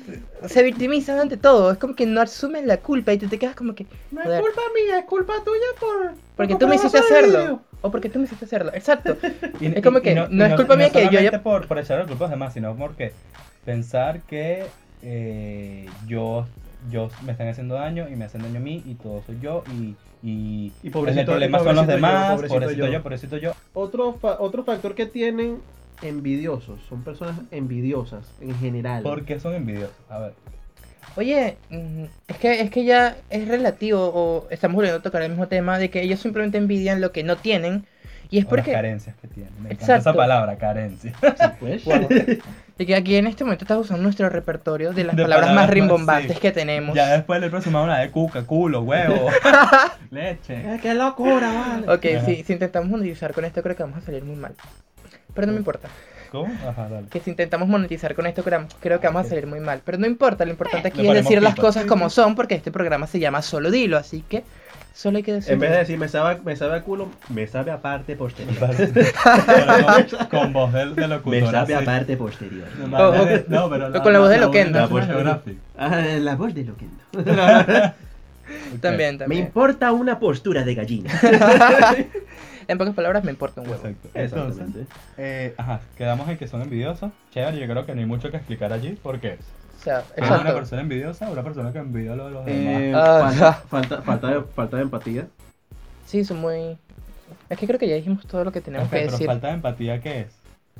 se 0.46 0.62
victimizan 0.62 1.20
ante 1.20 1.38
todo. 1.38 1.72
Es 1.72 1.78
como 1.78 1.96
que 1.96 2.06
no 2.06 2.20
asumen 2.20 2.68
la 2.68 2.78
culpa 2.78 3.14
y 3.14 3.18
tú 3.18 3.28
te 3.30 3.40
quedas 3.40 3.56
como 3.56 3.76
que. 3.76 3.86
No 4.12 4.22
es 4.24 4.42
culpa 4.42 4.62
mía, 4.76 5.00
es 5.00 5.06
culpa 5.06 5.34
tuya 5.46 5.68
por. 5.80 6.12
Porque 6.36 6.54
por 6.56 6.60
tú 6.60 6.68
me 6.68 6.76
hiciste 6.76 6.98
de 7.00 7.04
hacerlo. 7.06 7.62
O 7.82 7.90
porque 7.92 8.10
tú 8.10 8.20
me 8.20 8.26
hiciste 8.26 8.44
hacerlo. 8.44 8.72
Exacto. 8.76 9.16
Y- 9.62 9.68
Es 9.68 9.82
como 9.82 10.00
y- 10.00 10.02
que 10.02 10.12
y 10.12 10.16
no 10.16 10.46
es 10.46 10.52
y 10.52 10.56
culpa 10.58 10.76
mía 10.76 10.90
que 10.90 11.04
yo- 11.04 11.12
solamente 11.12 11.40
por, 11.40 11.66
por 11.66 11.80
echar 11.80 12.00
la 12.00 12.06
culpa 12.08 12.26
a 12.26 12.28
los 12.28 12.32
demás, 12.32 12.54
sino 12.54 12.76
porque 12.76 13.14
pensar 13.64 14.20
que 14.24 14.66
eh, 15.02 15.98
yo, 16.06 16.48
yo 16.90 17.10
me 17.22 17.32
están 17.32 17.48
haciendo 17.48 17.76
daño 17.76 18.08
y 18.10 18.16
me 18.16 18.26
hacen 18.26 18.42
daño 18.42 18.58
a 18.60 18.62
mí 18.64 18.82
y 18.86 18.96
todo 18.96 19.22
soy 19.24 19.40
yo 19.40 19.64
y, 19.68 19.98
y, 20.22 20.74
Y 20.84 20.90
pobrecito- 20.90 21.20
el 21.22 21.26
problema 21.26 21.58
y 21.58 21.64
son 21.64 21.76
los 21.76 21.88
pobrecito 21.88 21.92
yo, 21.94 21.96
demás, 21.96 22.36
pobrecito 22.36 22.60
pobrecito, 22.60 22.86
yo. 22.88 22.92
yo, 22.94 23.04
pobrecito 23.04 23.38
yo. 23.38 23.52
Otro, 23.74 24.14
fa- 24.20 24.38
otro 24.40 24.64
factor 24.64 24.96
que 24.96 25.06
tienen 25.06 25.62
envidiosos. 26.02 26.82
Son 26.84 27.04
personas 27.04 27.42
envidiosas 27.52 28.26
en 28.42 28.56
general. 28.60 29.04
¿Por 29.04 29.26
qué 29.26 29.40
son 29.40 29.54
envidiosos? 29.56 29.96
A 30.10 30.20
ver, 30.20 30.34
Oye, 31.16 31.58
mm, 31.70 32.04
es 32.28 32.38
que, 32.38 32.62
es 32.62 32.70
que 32.70 32.86
ya 32.86 33.18
es 33.30 33.48
relativo, 33.48 34.00
o 34.14 34.48
estamos 34.50 34.76
volviendo 34.76 35.00
a 35.00 35.02
tocar 35.02 35.22
el 35.24 35.30
mismo 35.30 35.48
tema, 35.48 35.80
de 35.80 35.90
que 35.90 36.02
ellos 36.04 36.20
simplemente 36.20 36.58
envidian 36.58 37.02
lo 37.02 37.12
que 37.12 37.24
no 37.24 37.40
tienen. 37.40 37.88
Y 38.30 38.40
es 38.40 38.46
o 38.46 38.48
las 38.48 38.50
porque. 38.50 38.72
carencias 38.72 39.16
que 39.22 39.28
tienen. 39.28 39.54
Me 39.56 39.70
encanta 39.70 39.84
Exacto. 39.84 40.10
esa 40.10 40.14
palabra, 40.14 40.58
carencia. 40.58 41.14
Sí, 41.22 41.46
pues. 41.60 41.86
Wow. 41.86 42.08
Y 42.80 42.86
que 42.86 42.96
aquí 42.96 43.16
en 43.16 43.26
este 43.28 43.44
momento 43.44 43.64
estás 43.66 43.78
usando 43.80 44.04
nuestro 44.04 44.30
repertorio 44.30 44.94
de 44.94 45.04
las 45.04 45.16
De 45.16 45.24
palabras, 45.24 45.50
palabras 45.50 45.68
más 45.68 45.74
rimbombantes 45.74 46.34
sí. 46.34 46.40
que 46.42 46.52
tenemos. 46.52 46.96
ya 46.96 47.08
después 47.14 47.42
le 47.42 47.50
próximo 47.50 47.82
una 47.82 47.98
de 48.00 48.12
cuca, 48.12 48.44
culo, 48.44 48.82
huevo, 48.82 49.30
leche. 50.12 50.56
Eh, 50.56 50.80
¡Qué 50.82 50.94
locura, 50.94 51.52
vale! 51.52 51.92
Ok, 51.92 52.06
Ajá. 52.18 52.26
si, 52.26 52.44
si 52.44 52.54
intentamos 52.54 52.90
monetizar 52.90 53.34
con 53.34 53.46
esto 53.46 53.64
creo 53.64 53.76
que 53.76 53.84
vamos 53.84 53.98
a 53.98 54.02
salir 54.02 54.24
muy 54.24 54.36
mal. 54.36 54.54
Pero 55.34 55.48
no 55.48 55.54
me 55.54 55.60
importa. 55.60 55.88
¿Cómo? 56.32 56.54
Ajá, 56.68 56.90
dale. 56.90 57.08
que 57.08 57.20
si 57.22 57.30
intentamos 57.30 57.68
monetizar 57.70 58.14
con 58.14 58.26
esto, 58.28 58.44
creo 58.44 58.68
creo 58.82 59.00
que 59.00 59.08
vamos 59.08 59.26
a 59.26 59.30
salir 59.30 59.48
muy 59.48 59.60
mal. 59.62 59.82
Pero 59.86 59.98
no 59.98 60.06
importa, 60.06 60.44
lo 60.46 60.52
importante 60.52 60.90
aquí 60.90 61.02
Le 61.02 61.10
es 61.10 61.16
decir 61.24 61.42
las 61.42 61.54
pipa. 61.56 61.68
cosas 61.68 61.86
como 61.86 62.10
son, 62.10 62.36
porque 62.36 62.56
este 62.56 62.70
programa 62.72 63.08
se 63.08 63.20
llama 63.20 63.42
Solo 63.42 63.72
Dilo, 63.72 63.98
así 63.98 64.24
que 64.28 64.44
solo 64.98 65.18
hay 65.18 65.24
que 65.24 65.34
decir. 65.34 65.54
En 65.54 65.60
vez 65.60 65.72
de 65.72 65.78
decir 65.78 65.98
me 65.98 66.08
sabe, 66.08 66.40
me 66.44 66.56
sabe 66.56 66.76
a 66.78 66.82
culo, 66.84 67.08
me 67.30 67.46
sabe 67.48 67.72
a 67.72 67.82
parte 67.82 68.16
posterior. 68.16 68.56
Pero 68.58 69.86
con, 69.86 70.28
con 70.40 70.54
voz 70.54 70.74
de, 70.74 70.86
de 70.94 71.08
locutora. 71.08 71.42
me 71.46 71.52
sabe 71.52 71.76
a 71.76 71.82
parte 71.86 72.18
posterior. 72.18 72.68
No, 72.90 72.98
Oh, 73.10 73.26
no, 73.48 73.70
pero 73.70 74.02
con 74.04 74.14
la 74.14 74.20
voz 74.20 74.30
de 74.30 74.38
Loquendo. 74.40 74.80
National 74.80 75.06
Geographic. 75.08 75.58
Ah, 75.78 76.02
la 76.20 76.36
voz 76.36 76.54
de 76.54 76.64
Loquendo. 76.66 77.04
Ok. 78.74 78.80
También, 78.80 79.16
Me 79.16 79.18
también. 79.20 79.46
importa 79.48 79.92
una 79.92 80.20
postura 80.20 80.64
de 80.64 80.74
gallina. 80.74 81.12
En 82.70 82.78
pocas 82.78 82.94
palabras, 82.96 83.24
me 83.24 83.32
importa 83.32 83.62
un 83.62 83.70
huevo. 83.70 83.82
Exacto. 83.88 84.10
Entonces, 84.14 84.88
eh, 85.18 85.54
ajá, 85.58 85.80
quedamos 85.98 86.28
en 86.28 86.38
que 86.38 86.48
son 86.50 86.62
envidiosos. 86.62 87.12
Chévere, 87.34 87.58
yo 87.60 87.66
creo 87.66 87.86
que 87.86 87.94
no 87.94 88.02
hay 88.02 88.06
mucho 88.06 88.30
que 88.30 88.36
explicar 88.38 88.74
allí 88.74 88.98
porque 89.02 89.38
O 89.80 89.84
sea, 89.84 90.00
es 90.00 90.18
una 90.18 90.28
exacto. 90.38 90.54
persona 90.56 90.82
envidiosa, 90.82 91.30
una 91.30 91.44
persona 91.44 91.72
que 91.72 91.80
envidia 91.80 92.16
lo 92.16 92.26
de 92.26 92.32
los 92.32 92.48
Eh, 92.48 92.52
demás. 92.52 93.02
Ah, 93.08 93.22
falta, 93.30 93.40
ya. 93.40 93.54
falta, 93.54 94.02
falta 94.02 94.28
de, 94.30 94.42
falta 94.42 94.78
de 94.78 94.84
empatía. 94.84 95.28
Sí, 96.06 96.24
son 96.26 96.38
muy. 96.40 96.78
Es 97.50 97.58
que 97.58 97.68
creo 97.68 97.80
que 97.80 97.88
ya 97.88 97.96
dijimos 97.96 98.26
todo 98.26 98.44
lo 98.44 98.52
que 98.52 98.62
tenemos 98.62 98.88
Ok, 98.88 98.92
que 98.94 99.00
pero 99.00 99.12
decir. 99.12 99.28
falta 99.28 99.48
de 99.48 99.54
empatía, 99.54 100.02
¿qué 100.02 100.22
es? 100.22 100.28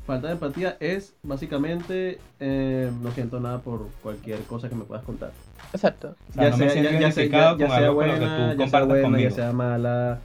Falta 0.06 0.26
de 0.28 0.32
empatía 0.34 0.76
es 0.80 1.12
básicamente 1.22 2.18
eh, 2.40 2.90
no 3.02 3.10
siento 3.12 3.40
nada 3.40 3.58
por 3.58 3.88
cualquier 4.02 4.40
cosa 4.44 4.68
que 4.68 4.74
me 4.74 4.84
puedas 4.84 5.04
contar. 5.04 5.30
Exacto. 5.72 6.14
O 6.30 6.32
sea, 6.32 6.50
no 6.50 6.56
me 6.56 6.70
sea- 6.70 6.82
identificado 6.92 7.58
ya 7.58 7.68
sea 7.68 7.90
buena, 7.90 8.14
tú 8.14 8.20
ya 8.22 8.28
sea 8.28 8.56
compartas 8.56 8.88
buena, 8.88 9.02
conmigo. 9.02 9.28
ya 9.28 9.34
sea 9.34 9.52
mala. 9.52 10.18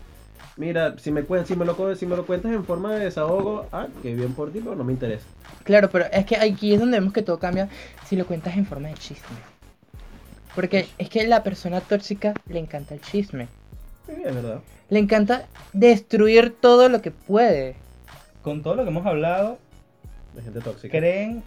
Mira, 0.56 0.98
si 1.00 1.12
me, 1.12 1.24
cuen- 1.26 1.46
si, 1.46 1.56
me 1.56 1.66
lo, 1.66 1.76
co- 1.76 1.96
si 1.96 2.06
me 2.06 2.16
lo 2.16 2.26
cuentas 2.26 2.52
en 2.52 2.64
forma 2.66 2.94
de 2.94 3.06
desahogo, 3.06 3.68
ah, 3.72 3.88
qué 4.02 4.14
bien 4.14 4.34
por 4.34 4.52
ti, 4.52 4.60
pero 4.60 4.76
no 4.76 4.84
me 4.84 4.94
interesa. 4.94 5.26
Claro, 5.64 5.90
pero 5.90 6.06
es 6.12 6.26
que 6.26 6.36
aquí 6.38 6.74
es 6.74 6.80
donde 6.80 7.00
vemos 7.00 7.14
que 7.14 7.22
todo 7.22 7.40
cambia 7.40 7.70
si 8.06 8.16
lo 8.16 8.26
cuentas 8.28 8.56
en 8.56 8.66
forma 8.66 8.90
de 8.90 8.96
chisme. 8.96 9.38
Porque 10.56 10.88
es 11.00 11.10
que 11.10 11.26
la 11.28 11.42
persona 11.44 11.82
tóxica 11.82 12.34
le 12.50 12.60
encanta 12.60 12.94
el 12.94 13.02
chisme. 13.02 13.48
Sí, 14.06 14.14
es 14.24 14.34
verdad. 14.36 14.60
Le 14.90 15.00
encanta 15.00 15.48
destruir 15.72 16.56
todo 16.62 16.90
lo 16.90 17.02
que 17.02 17.12
puede. 17.12 17.76
Con 18.44 18.62
todo 18.62 18.76
lo 18.76 18.84
que 18.84 18.90
hemos 18.90 19.06
hablado, 19.06 19.58
De 20.36 20.42
gente 20.44 20.62
tóxica. 20.62 20.98
¿creen 21.00 21.44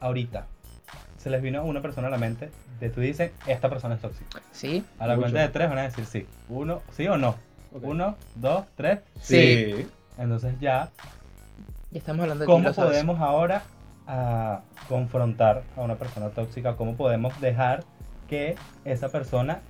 ahorita? 0.00 0.46
Se 1.16 1.30
les 1.30 1.40
vino 1.40 1.64
una 1.64 1.80
persona 1.80 2.08
a 2.08 2.10
la 2.10 2.18
mente 2.18 2.50
de 2.80 2.90
tú 2.90 3.00
dices, 3.00 3.32
esta 3.46 3.70
persona 3.70 3.94
es 3.94 4.00
tóxica. 4.02 4.42
¿Sí? 4.52 4.84
A 4.98 5.06
la 5.06 5.14
Mucho. 5.14 5.22
cuenta 5.24 5.40
de 5.40 5.48
tres 5.48 5.68
van 5.68 5.78
a 5.78 5.82
decir 5.84 6.04
sí. 6.04 6.26
Uno, 6.48 6.82
sí 6.92 7.06
o 7.06 7.16
no. 7.16 7.36
Uno, 7.72 8.16
dos, 8.34 8.64
tres. 8.76 9.00
Sí. 9.20 9.86
Entonces 10.18 10.54
ya, 10.60 10.90
Ya 11.90 11.98
estamos 11.98 12.22
hablando 12.22 12.42
de 12.42 12.46
¿cómo 12.46 12.72
podemos 12.72 13.20
ahora 13.20 13.62
ah, 14.06 14.60
confrontar 14.88 15.62
a 15.76 15.82
una 15.82 15.96
persona 15.96 16.30
tóxica? 16.30 16.76
¿Cómo 16.76 16.96
podemos 16.96 17.38
dejar 17.40 17.84
que 18.28 18.56
esa 18.84 19.08
persona, 19.10 19.60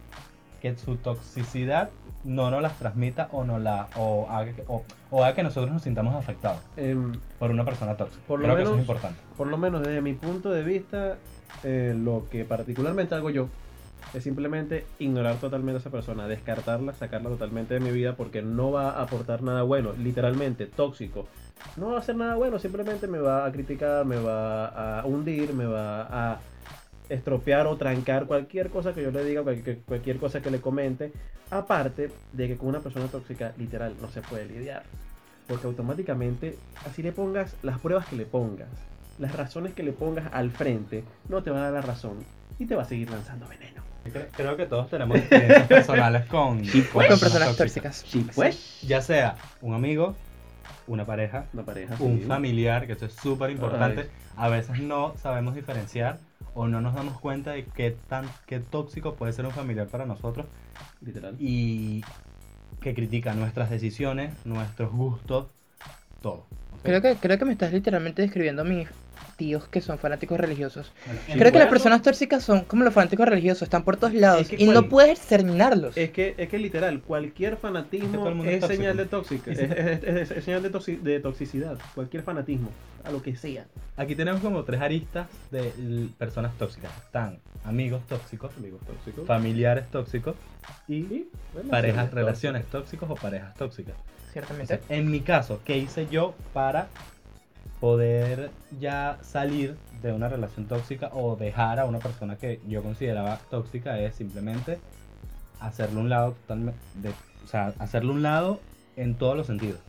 que 0.63 0.77
su 0.77 0.97
toxicidad 0.97 1.91
no 2.25 2.51
nos 2.51 2.63
las 2.63 2.77
transmita 2.79 3.29
o, 3.33 3.45
no 3.45 3.59
la, 3.59 3.89
o, 3.97 4.27
haga, 4.31 4.53
que- 4.53 4.65
o, 4.69 4.83
o 5.11 5.25
haga 5.25 5.35
que 5.35 5.43
nosotros 5.43 5.73
nos 5.73 5.83
sintamos 5.83 6.15
afectados 6.15 6.59
Em, 6.77 7.13
por 7.39 7.51
una 7.51 7.65
persona 7.65 7.97
tóxica? 7.97 8.23
Por 8.27 8.41
lo 8.41 8.45
Creo 8.47 8.57
que 8.57 8.63
eso 8.63 8.71
es 8.73 8.77
menos- 8.79 8.89
importante. 8.89 9.21
por 9.37 9.47
lo 9.47 9.57
menos 9.59 9.83
desde 9.83 10.01
mi 10.01 10.15
punto 10.15 10.51
de 10.51 10.63
vista, 10.63 11.17
eh, 11.63 11.95
lo 11.97 12.27
que 12.31 12.45
particularmente 12.45 13.15
hago 13.15 13.31
yo 13.31 13.49
es 14.15 14.25
simplemente 14.25 14.87
ignorar 14.99 15.37
totalmente 15.37 15.77
a 15.77 15.81
esa 15.81 15.91
persona, 15.91 16.27
descartarla, 16.27 16.95
sacarla 16.95 17.29
totalmente 17.29 17.75
de 17.75 17.81
mi 17.81 17.91
vida 17.91 18.17
porque 18.17 18.43
no 18.43 18.73
va 18.73 18.91
a 18.91 19.03
aportar 19.03 19.43
nada 19.43 19.63
bueno, 19.63 19.93
literalmente 19.99 20.67
tóxico. 20.67 21.29
No 21.77 21.91
va 21.91 21.97
a 21.97 21.99
hacer 21.99 22.17
nada 22.17 22.37
bueno, 22.37 22.59
simplemente 22.59 23.07
me 23.07 23.19
va 23.19 23.45
a 23.45 23.53
criticar, 23.53 24.07
me 24.07 24.17
va 24.17 25.01
a 25.01 25.05
hundir, 25.05 25.53
me 25.53 25.67
va 25.67 26.03
a 26.33 26.41
estropear 27.09 27.67
o 27.67 27.77
trancar 27.77 28.27
cualquier 28.27 28.71
cosa 28.71 28.95
que 28.95 29.03
yo 29.03 29.11
le 29.11 29.25
diga, 29.25 29.43
cualquier, 29.43 30.19
cosa 30.19 30.41
que 30.41 30.51
le 30.51 30.61
comente. 30.61 31.13
Aparte 31.51 32.11
de 32.33 32.49
que 32.49 32.57
con 32.57 32.69
una 32.69 32.81
persona 32.81 33.07
tóxica, 33.07 33.53
literal, 33.57 33.95
no 34.01 34.09
se 34.09 34.21
puede 34.23 34.47
lidiar. 34.47 34.85
Porque 35.47 35.67
automáticamente, 35.67 36.59
así 36.87 37.03
le 37.03 37.13
pongas 37.13 37.57
las 37.63 37.79
pruebas 37.79 38.07
que 38.07 38.17
le 38.17 38.27
pongas, 38.27 38.69
las 39.19 39.35
razones 39.35 39.75
que 39.75 39.83
le 39.83 39.93
pongas 39.93 40.31
al 40.33 40.51
frente, 40.51 41.05
no 41.29 41.43
te 41.43 41.51
va 41.51 41.59
a 41.59 41.71
dar 41.71 41.73
la 41.73 41.81
razón 41.81 42.19
y 42.59 42.67
te 42.67 42.77
va 42.77 42.83
a 42.83 42.87
seguir 42.87 43.11
lanzando 43.11 43.49
veneno. 43.49 43.83
Creo, 44.37 44.57
que 44.57 44.67
todos 44.67 44.89
tenemos 44.91 45.17
experiencias 45.19 45.67
personales 45.69 46.27
con, 46.27 46.65
Sí, 46.65 46.87
pues. 46.93 47.09
Con 47.09 47.19
personas 47.21 47.57
tóxicas. 47.57 48.05
Sí, 48.07 48.27
pues. 48.35 48.81
Ya 48.83 49.01
sea 49.01 49.37
un 49.61 49.75
amigo, 49.75 50.15
una 50.87 51.05
pareja, 51.05 51.47
Una 51.53 51.65
pareja. 51.65 51.97
un 52.01 52.21
sí. 52.21 52.25
familiar, 52.27 52.87
que 52.87 52.93
esto 52.93 53.07
es 53.07 53.13
súper 53.15 53.51
importante. 53.51 54.09
A 54.37 54.49
veces 54.49 54.79
no 54.81 55.15
sabemos 55.21 55.55
diferenciar 55.55 56.19
o 56.55 56.67
no 56.69 56.81
nos 56.81 56.95
damos 56.95 57.21
cuenta 57.21 57.53
de 57.53 57.65
qué 57.65 57.97
tan 58.09 58.27
qué 58.47 58.61
tóxico 58.61 59.15
puede 59.15 59.33
ser 59.33 59.45
un 59.47 59.53
familiar 59.53 59.87
para 59.87 60.07
nosotros 60.07 60.47
Literal. 61.01 61.35
y 61.39 62.05
que 62.81 62.95
critica 62.95 63.35
nuestras 63.35 63.71
decisiones, 63.71 64.33
nuestros 64.45 64.93
gustos, 64.93 65.47
todo. 66.23 66.47
Creo 66.83 67.03
que, 67.03 67.17
creo 67.17 67.39
que 67.39 67.45
me 67.45 67.53
estás 67.53 67.73
literalmente 67.73 68.23
describiendo 68.23 68.63
a 68.63 68.65
mis 68.65 68.89
tíos 69.37 69.69
que 69.69 69.81
son 69.81 69.99
fanáticos 69.99 70.39
religiosos. 70.39 70.93
Bueno, 71.07 71.21
Creo 71.39 71.53
que 71.53 71.59
las 71.59 71.69
personas 71.69 72.03
tóxicas 72.03 72.43
son 72.43 72.63
como 72.65 72.85
los 72.85 72.93
fanáticos 72.95 73.29
religiosos, 73.29 73.63
están 73.63 73.85
por 73.85 73.97
todos 73.97 74.15
lados 74.15 74.43
Es 74.43 74.49
que 74.49 74.57
y 74.57 74.65
cual- 74.67 74.75
no 74.75 74.89
puedes 74.89 75.21
terminarlos. 75.21 75.97
Es 75.97 76.11
que, 76.11 76.35
es 76.37 76.49
que 76.49 76.59
literal, 76.59 77.01
cualquier 77.03 77.53
Es 77.53 77.59
que 77.59 77.63
fanatismo 77.63 78.31
mundo 78.31 78.45
es, 78.51 78.65
señal 78.67 78.97
de 78.97 79.07
tóxico. 79.07 79.45
tóxica, 79.45 79.53
es, 79.53 79.59
si- 79.59 79.65
es- 80.09 80.17
es- 80.31 80.31
es 80.39 80.45
señal 80.45 80.63
de, 80.63 80.73
toxi- 80.73 81.01
de 81.01 81.21
toxicidad. 81.21 81.79
Cualquier 81.95 82.23
fanatismo, 82.23 82.71
a 83.05 83.11
lo 83.11 83.23
que 83.23 83.37
sea. 83.37 83.67
Aquí 83.97 84.15
tenemos 84.15 84.41
como 84.41 84.65
tres 84.65 84.81
aristas 84.81 85.29
de 85.51 86.09
personas 86.19 86.57
tóxicas. 86.59 86.91
Están 87.05 87.39
amigos 87.65 88.03
tóxicos, 88.09 88.51
Amigos 88.59 88.81
tóxicos. 88.87 89.27
familiares 89.27 89.89
tóxicos 89.91 90.35
y 90.89 90.95
Y 90.97 91.29
parejas, 91.71 92.05
tóxicas. 92.05 92.15
relaciones 92.15 92.65
tóxicos 92.67 93.11
o 93.11 93.15
parejas 93.15 93.55
tóxicas. 93.55 93.95
Ciertamente. 94.33 94.81
En 94.89 95.11
mi 95.11 95.21
caso, 95.21 95.61
¿qué 95.65 95.79
hice 95.79 96.07
yo 96.11 96.35
para 96.53 96.89
poder 97.81 98.51
ya 98.81 99.19
salir 99.23 99.77
de 100.03 100.13
una 100.13 100.29
relación 100.29 100.67
tóxica 100.67 101.11
o 101.13 101.37
dejar 101.37 101.79
a 101.79 101.85
una 101.87 101.99
persona 101.99 102.37
que 102.37 102.61
yo 102.67 102.83
consideraba 102.83 103.41
tóxica? 103.51 103.99
Es 104.01 104.17
simplemente 104.17 104.79
hacerle 105.61 106.01
un 106.01 106.09
lado 106.09 106.33
totalmente, 106.33 106.79
o 107.45 107.47
sea, 107.49 107.75
un 108.03 108.23
lado 108.23 108.61
en 108.97 109.15
todos 109.15 109.37
los 109.37 109.47
sentidos. 109.47 109.81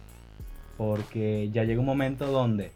Porque 0.77 1.49
ya 1.51 1.63
llega 1.63 1.79
un 1.79 1.85
momento 1.85 2.27
donde 2.27 2.71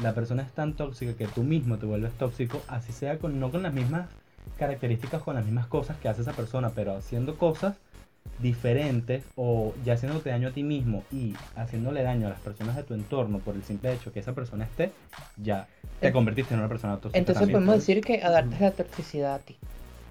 la 0.00 0.14
persona 0.14 0.42
es 0.42 0.52
tan 0.52 0.74
tóxica 0.74 1.14
que 1.14 1.26
tú 1.26 1.42
mismo 1.42 1.76
te 1.78 1.86
vuelves 1.86 2.12
tóxico, 2.12 2.62
así 2.68 2.92
sea 2.92 3.18
con, 3.18 3.38
no 3.40 3.50
con 3.50 3.62
las 3.62 3.72
mismas 3.72 4.08
características, 4.58 5.22
con 5.22 5.34
las 5.34 5.44
mismas 5.44 5.66
cosas 5.66 5.96
que 5.98 6.08
hace 6.08 6.22
esa 6.22 6.32
persona, 6.32 6.70
pero 6.74 6.96
haciendo 6.96 7.36
cosas 7.36 7.76
diferentes 8.36 9.24
o 9.36 9.74
ya 9.82 9.94
haciéndote 9.94 10.30
daño 10.30 10.48
a 10.48 10.52
ti 10.52 10.62
mismo 10.62 11.04
y 11.10 11.32
haciéndole 11.54 12.02
daño 12.02 12.26
a 12.26 12.30
las 12.30 12.40
personas 12.40 12.76
de 12.76 12.82
tu 12.84 12.94
entorno 12.94 13.40
por 13.40 13.54
el 13.56 13.64
simple 13.64 13.92
hecho 13.92 14.12
que 14.12 14.20
esa 14.20 14.34
persona 14.34 14.64
esté, 14.64 14.92
ya 15.36 15.66
te 16.00 16.12
convertiste 16.12 16.54
en 16.54 16.60
una 16.60 16.68
persona 16.68 16.94
tóxica. 17.00 17.18
Entonces 17.18 17.40
también. 17.40 17.56
podemos 17.64 17.76
decir 17.86 18.02
que 18.02 18.22
adaptas 18.22 18.60
la 18.60 18.70
toxicidad 18.72 19.34
a 19.34 19.38
ti. 19.38 19.56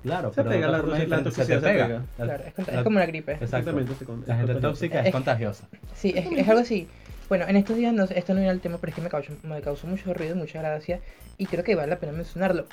Claro, 0.04 0.32
Se 0.32 0.44
pero 0.44 0.50
pega, 0.50 0.68
la- 0.68 0.78
la 0.78 1.18
te 1.18 1.24
toxicidad 1.24 1.60
se 1.60 1.68
pega. 1.68 1.86
pega. 1.88 2.06
La- 2.18 2.26
Claro, 2.26 2.44
es, 2.46 2.76
la- 2.76 2.84
como 2.84 3.00
la 3.00 3.06
gripe. 3.06 3.34
Exactamente, 3.34 4.06
La 4.26 4.36
gente 4.38 4.56
tóxica 4.56 5.00
Es- 5.00 5.08
es 5.08 5.12
contagiosa. 5.12 5.68
Sí, 5.96 6.14
es, 6.16 6.26
es 6.32 6.48
algo 6.48 6.62
así. 6.62 6.88
Bueno, 7.30 7.46
en 7.48 7.58
estos 7.58 7.76
días, 7.76 7.94
no, 7.94 8.04
esto 8.06 8.34
no 8.34 8.40
era 8.40 8.52
el 8.52 8.62
tema, 8.62 8.78
pero 8.78 8.92
es 8.92 8.96
que 8.96 9.02
me 9.02 9.10
causó, 9.10 9.34
me 9.44 9.62
causó 9.62 9.88
mucho 9.88 10.14
ruido, 10.14 10.36
mucha 10.36 10.60
gracia, 10.62 11.02
y 11.38 11.46
creo 11.48 11.64
que 11.64 11.76
vale 11.76 11.90
la 11.90 12.00
pena 12.00 12.14
mencionarlo. 12.14 12.68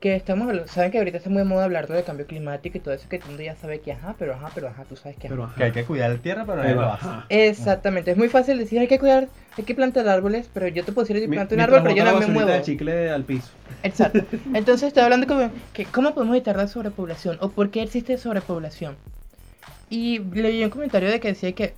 Que 0.00 0.14
estamos 0.14 0.46
hablando, 0.46 0.68
saben 0.68 0.92
que 0.92 0.98
ahorita 0.98 1.16
está 1.16 1.28
muy 1.28 1.38
de 1.38 1.44
moda 1.44 1.64
hablar 1.64 1.88
de 1.88 2.04
cambio 2.04 2.24
climático 2.26 2.78
y 2.78 2.80
todo 2.80 2.94
eso, 2.94 3.08
que 3.08 3.18
todo 3.18 3.30
el 3.30 3.36
mundo 3.36 3.42
ya 3.42 3.56
sabe 3.56 3.80
que 3.80 3.90
ajá, 3.92 4.14
pero 4.16 4.32
ajá, 4.34 4.50
pero 4.54 4.68
ajá, 4.68 4.84
tú 4.84 4.94
sabes 4.94 5.16
que 5.16 5.26
ajá. 5.26 5.34
Pero 5.34 5.44
ajá. 5.44 5.54
Que 5.56 5.64
hay 5.64 5.72
que 5.72 5.84
cuidar 5.84 6.10
la 6.10 6.18
tierra, 6.18 6.44
pero 6.46 6.58
no 6.58 6.62
Pero 6.62 6.80
lo 6.82 6.92
hace. 6.92 7.06
Exactamente, 7.30 8.12
es 8.12 8.16
muy 8.16 8.28
fácil 8.28 8.58
decir 8.58 8.78
hay 8.78 8.86
que 8.86 9.00
cuidar, 9.00 9.28
hay 9.56 9.64
que 9.64 9.74
plantar 9.74 10.08
árboles, 10.08 10.48
pero 10.54 10.68
yo 10.68 10.84
te 10.84 10.92
puedo 10.92 11.04
decir 11.06 11.20
que 11.20 11.28
planto 11.28 11.56
un 11.56 11.62
árbol, 11.62 11.82
pero 11.82 11.96
yo 11.96 12.04
no 12.04 12.20
me 12.20 12.26
muevo. 12.28 12.48
de 12.48 12.62
chicle 12.62 13.10
al 13.10 13.24
piso. 13.24 13.48
Exacto. 13.82 14.20
Entonces 14.54 14.88
estoy 14.88 15.02
hablando 15.02 15.26
como 15.26 15.50
que 15.72 15.84
cómo 15.86 16.14
podemos 16.14 16.36
evitar 16.36 16.56
la 16.56 16.68
sobrepoblación 16.68 17.38
o 17.40 17.50
por 17.50 17.70
qué 17.70 17.82
existe 17.82 18.18
sobrepoblación. 18.18 18.96
Y 19.90 20.20
leí 20.20 20.62
un 20.62 20.70
comentario 20.70 21.10
de 21.10 21.18
que 21.18 21.28
decía 21.28 21.52
que 21.52 21.74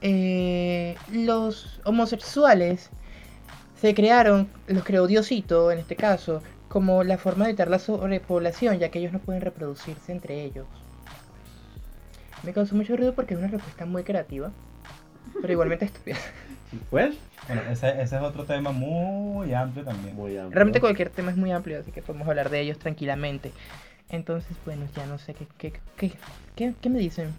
eh, 0.00 0.96
los 1.12 1.80
homosexuales 1.84 2.90
se 3.80 3.94
crearon, 3.94 4.48
los 4.68 4.84
creó 4.84 5.06
Diosito 5.06 5.72
en 5.72 5.78
este 5.80 5.96
caso, 5.96 6.42
como 6.72 7.04
la 7.04 7.18
forma 7.18 7.44
de 7.44 7.50
evitar 7.50 7.68
la 7.68 7.78
sobrepoblación, 7.78 8.78
ya 8.78 8.88
que 8.88 8.98
ellos 8.98 9.12
no 9.12 9.18
pueden 9.18 9.42
reproducirse 9.42 10.10
entre 10.10 10.42
ellos. 10.42 10.66
Me 12.44 12.54
causó 12.54 12.74
mucho 12.74 12.96
ruido 12.96 13.14
porque 13.14 13.34
es 13.34 13.38
una 13.40 13.48
respuesta 13.48 13.84
muy 13.84 14.04
creativa, 14.04 14.50
pero 15.42 15.52
igualmente 15.52 15.84
estúpida. 15.84 16.16
Pues, 16.88 17.14
Bueno, 17.46 17.60
ese, 17.70 18.00
ese 18.00 18.16
es 18.16 18.22
otro 18.22 18.44
tema 18.44 18.72
muy 18.72 19.52
amplio 19.52 19.84
también. 19.84 20.16
Realmente 20.50 20.80
cualquier 20.80 21.10
tema 21.10 21.30
es 21.30 21.36
muy 21.36 21.52
amplio, 21.52 21.78
así 21.78 21.92
que 21.92 22.00
podemos 22.00 22.26
hablar 22.26 22.48
de 22.48 22.60
ellos 22.60 22.78
tranquilamente. 22.78 23.52
Entonces, 24.08 24.56
bueno, 24.64 24.86
ya 24.96 25.04
no 25.04 25.18
sé 25.18 25.34
qué, 25.34 25.46
qué, 25.58 25.74
qué, 25.98 26.12
qué, 26.56 26.72
qué 26.80 26.88
me 26.88 26.98
dicen. 26.98 27.34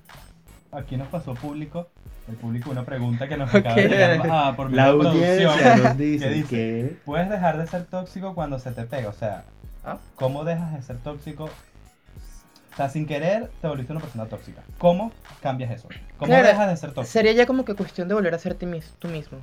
Aquí 0.75 0.97
nos 0.97 1.07
pasó 1.07 1.33
público, 1.33 1.89
el 2.27 2.35
público 2.35 2.71
una 2.71 2.85
pregunta 2.85 3.27
que 3.27 3.37
nos 3.37 3.53
acaba 3.53 3.75
de 3.75 3.87
llegar 3.87 4.21
ah, 4.29 4.53
por 4.55 4.71
La 4.71 4.87
audiencia 4.87 5.51
producción, 5.51 5.83
nos 5.83 5.97
dice, 5.97 6.27
que 6.27 6.33
dice, 6.33 6.47
que... 6.49 6.97
puedes 7.05 7.29
dejar 7.29 7.57
de 7.57 7.67
ser 7.67 7.85
tóxico 7.85 8.33
cuando 8.35 8.59
se 8.59 8.71
te 8.71 8.83
pega, 8.83 9.09
o 9.09 9.13
sea, 9.13 9.43
Ah. 9.85 9.97
¿cómo 10.15 10.43
dejas 10.45 10.73
de 10.73 10.81
ser 10.81 10.97
tóxico? 10.97 11.45
O 11.45 12.75
sea, 12.75 12.89
sin 12.89 13.05
querer 13.05 13.51
te 13.61 13.67
volviste 13.67 13.91
una 13.91 14.01
persona 14.01 14.25
tóxica. 14.25 14.63
¿Cómo 14.77 15.11
cambias 15.41 15.71
eso? 15.71 15.87
¿Cómo 16.17 16.27
Claro, 16.27 16.47
dejas 16.47 16.69
de 16.69 16.77
ser 16.77 16.91
tóxico? 16.91 17.11
Sería 17.11 17.33
ya 17.33 17.45
como 17.45 17.65
que 17.65 17.75
cuestión 17.75 18.07
de 18.07 18.13
volver 18.15 18.33
a 18.33 18.39
ser 18.39 18.55
tú 18.55 18.65
mismo. 19.07 19.39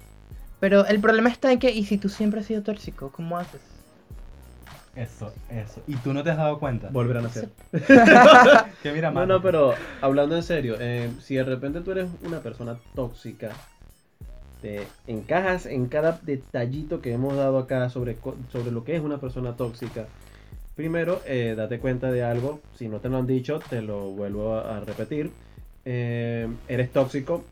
Pero 0.58 0.86
el 0.86 1.00
problema 1.00 1.28
está 1.28 1.52
en 1.52 1.58
que, 1.58 1.70
¿y 1.70 1.84
si 1.84 1.96
tú 1.96 2.08
siempre 2.08 2.40
has 2.40 2.46
sido 2.46 2.62
tóxico? 2.62 3.12
¿Cómo 3.12 3.38
haces? 3.38 3.60
Eso, 4.94 5.32
eso. 5.48 5.82
¿Y 5.86 5.96
tú 5.96 6.12
no 6.12 6.22
te 6.22 6.30
has 6.30 6.36
dado 6.36 6.58
cuenta? 6.58 6.88
Volver 6.90 7.16
a 7.18 7.22
nacer. 7.22 7.48
Que 8.82 8.92
mira, 8.92 9.10
No, 9.10 9.14
mano, 9.14 9.34
no, 9.34 9.42
pero 9.42 9.74
hablando 10.00 10.36
en 10.36 10.42
serio, 10.42 10.76
eh, 10.80 11.10
si 11.20 11.36
de 11.36 11.44
repente 11.44 11.80
tú 11.80 11.92
eres 11.92 12.10
una 12.22 12.42
persona 12.42 12.78
tóxica, 12.94 13.62
te 14.60 14.96
encajas 15.06 15.66
en 15.66 15.88
cada 15.88 16.18
detallito 16.22 17.00
que 17.00 17.12
hemos 17.12 17.36
dado 17.36 17.58
acá 17.58 17.88
sobre, 17.88 18.18
sobre 18.48 18.72
lo 18.72 18.84
que 18.84 18.96
es 18.96 19.02
una 19.02 19.20
persona 19.20 19.56
tóxica. 19.56 20.06
Primero, 20.74 21.22
eh, 21.26 21.54
date 21.56 21.78
cuenta 21.80 22.10
de 22.10 22.22
algo, 22.22 22.60
si 22.74 22.88
no 22.88 23.00
te 23.00 23.08
lo 23.08 23.18
han 23.18 23.26
dicho, 23.26 23.60
te 23.68 23.82
lo 23.82 24.10
vuelvo 24.10 24.54
a, 24.54 24.78
a 24.78 24.80
repetir. 24.80 25.30
Eh, 25.84 26.48
eres 26.68 26.92
tóxico, 26.92 27.44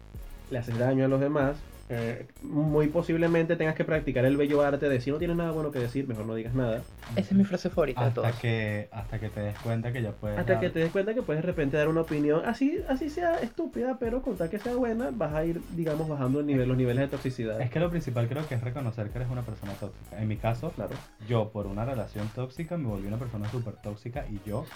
le 0.50 0.58
haces 0.58 0.78
daño 0.78 1.04
a 1.04 1.08
los 1.08 1.20
demás. 1.20 1.58
Eh, 1.90 2.26
muy 2.42 2.88
posiblemente 2.88 3.56
tengas 3.56 3.74
que 3.74 3.84
practicar 3.84 4.24
el 4.24 4.36
bello 4.36 4.62
arte 4.62 4.88
de 4.88 5.00
si 5.00 5.10
no 5.10 5.18
tienes 5.18 5.36
nada 5.36 5.52
bueno 5.52 5.70
que 5.70 5.78
decir, 5.78 6.06
mejor 6.06 6.26
no 6.26 6.34
digas 6.34 6.54
nada. 6.54 6.82
Esa 7.16 7.20
es 7.20 7.32
mi 7.32 7.44
frase 7.44 7.70
favorita 7.70 8.02
de 8.02 8.06
hasta 8.08 8.32
que, 8.32 8.88
hasta 8.92 9.18
que 9.18 9.28
te 9.30 9.40
des 9.40 9.56
cuenta 9.56 9.92
que 9.92 10.02
ya 10.02 10.12
puedes. 10.12 10.38
Hasta 10.38 10.52
dar- 10.54 10.60
que 10.60 10.70
te 10.70 10.78
des 10.80 10.92
cuenta 10.92 11.14
que 11.14 11.22
puedes 11.22 11.42
de 11.42 11.46
repente 11.46 11.76
dar 11.78 11.88
una 11.88 12.02
opinión, 12.02 12.42
así, 12.44 12.78
así 12.88 13.08
sea 13.08 13.38
estúpida, 13.38 13.96
pero 13.98 14.20
con 14.22 14.36
tal 14.36 14.50
que 14.50 14.58
sea 14.58 14.74
buena, 14.74 15.10
vas 15.10 15.32
a 15.34 15.44
ir, 15.44 15.62
digamos, 15.70 16.08
bajando 16.08 16.40
el 16.40 16.46
nivel, 16.46 16.68
los 16.68 16.76
niveles 16.76 17.00
de 17.02 17.08
toxicidad. 17.08 17.60
Es 17.60 17.70
que 17.70 17.80
lo 17.80 17.90
principal 17.90 18.28
creo 18.28 18.46
que 18.46 18.54
es 18.56 18.60
reconocer 18.62 19.08
que 19.10 19.18
eres 19.18 19.30
una 19.30 19.42
persona 19.42 19.72
tóxica. 19.74 20.20
En 20.20 20.28
mi 20.28 20.36
caso, 20.36 20.70
Claro. 20.72 20.90
yo 21.26 21.50
por 21.50 21.66
una 21.66 21.84
relación 21.84 22.28
tóxica 22.34 22.76
me 22.76 22.88
volví 22.88 23.06
una 23.06 23.18
persona 23.18 23.50
súper 23.50 23.74
tóxica 23.76 24.26
y 24.30 24.38
yo 24.46 24.66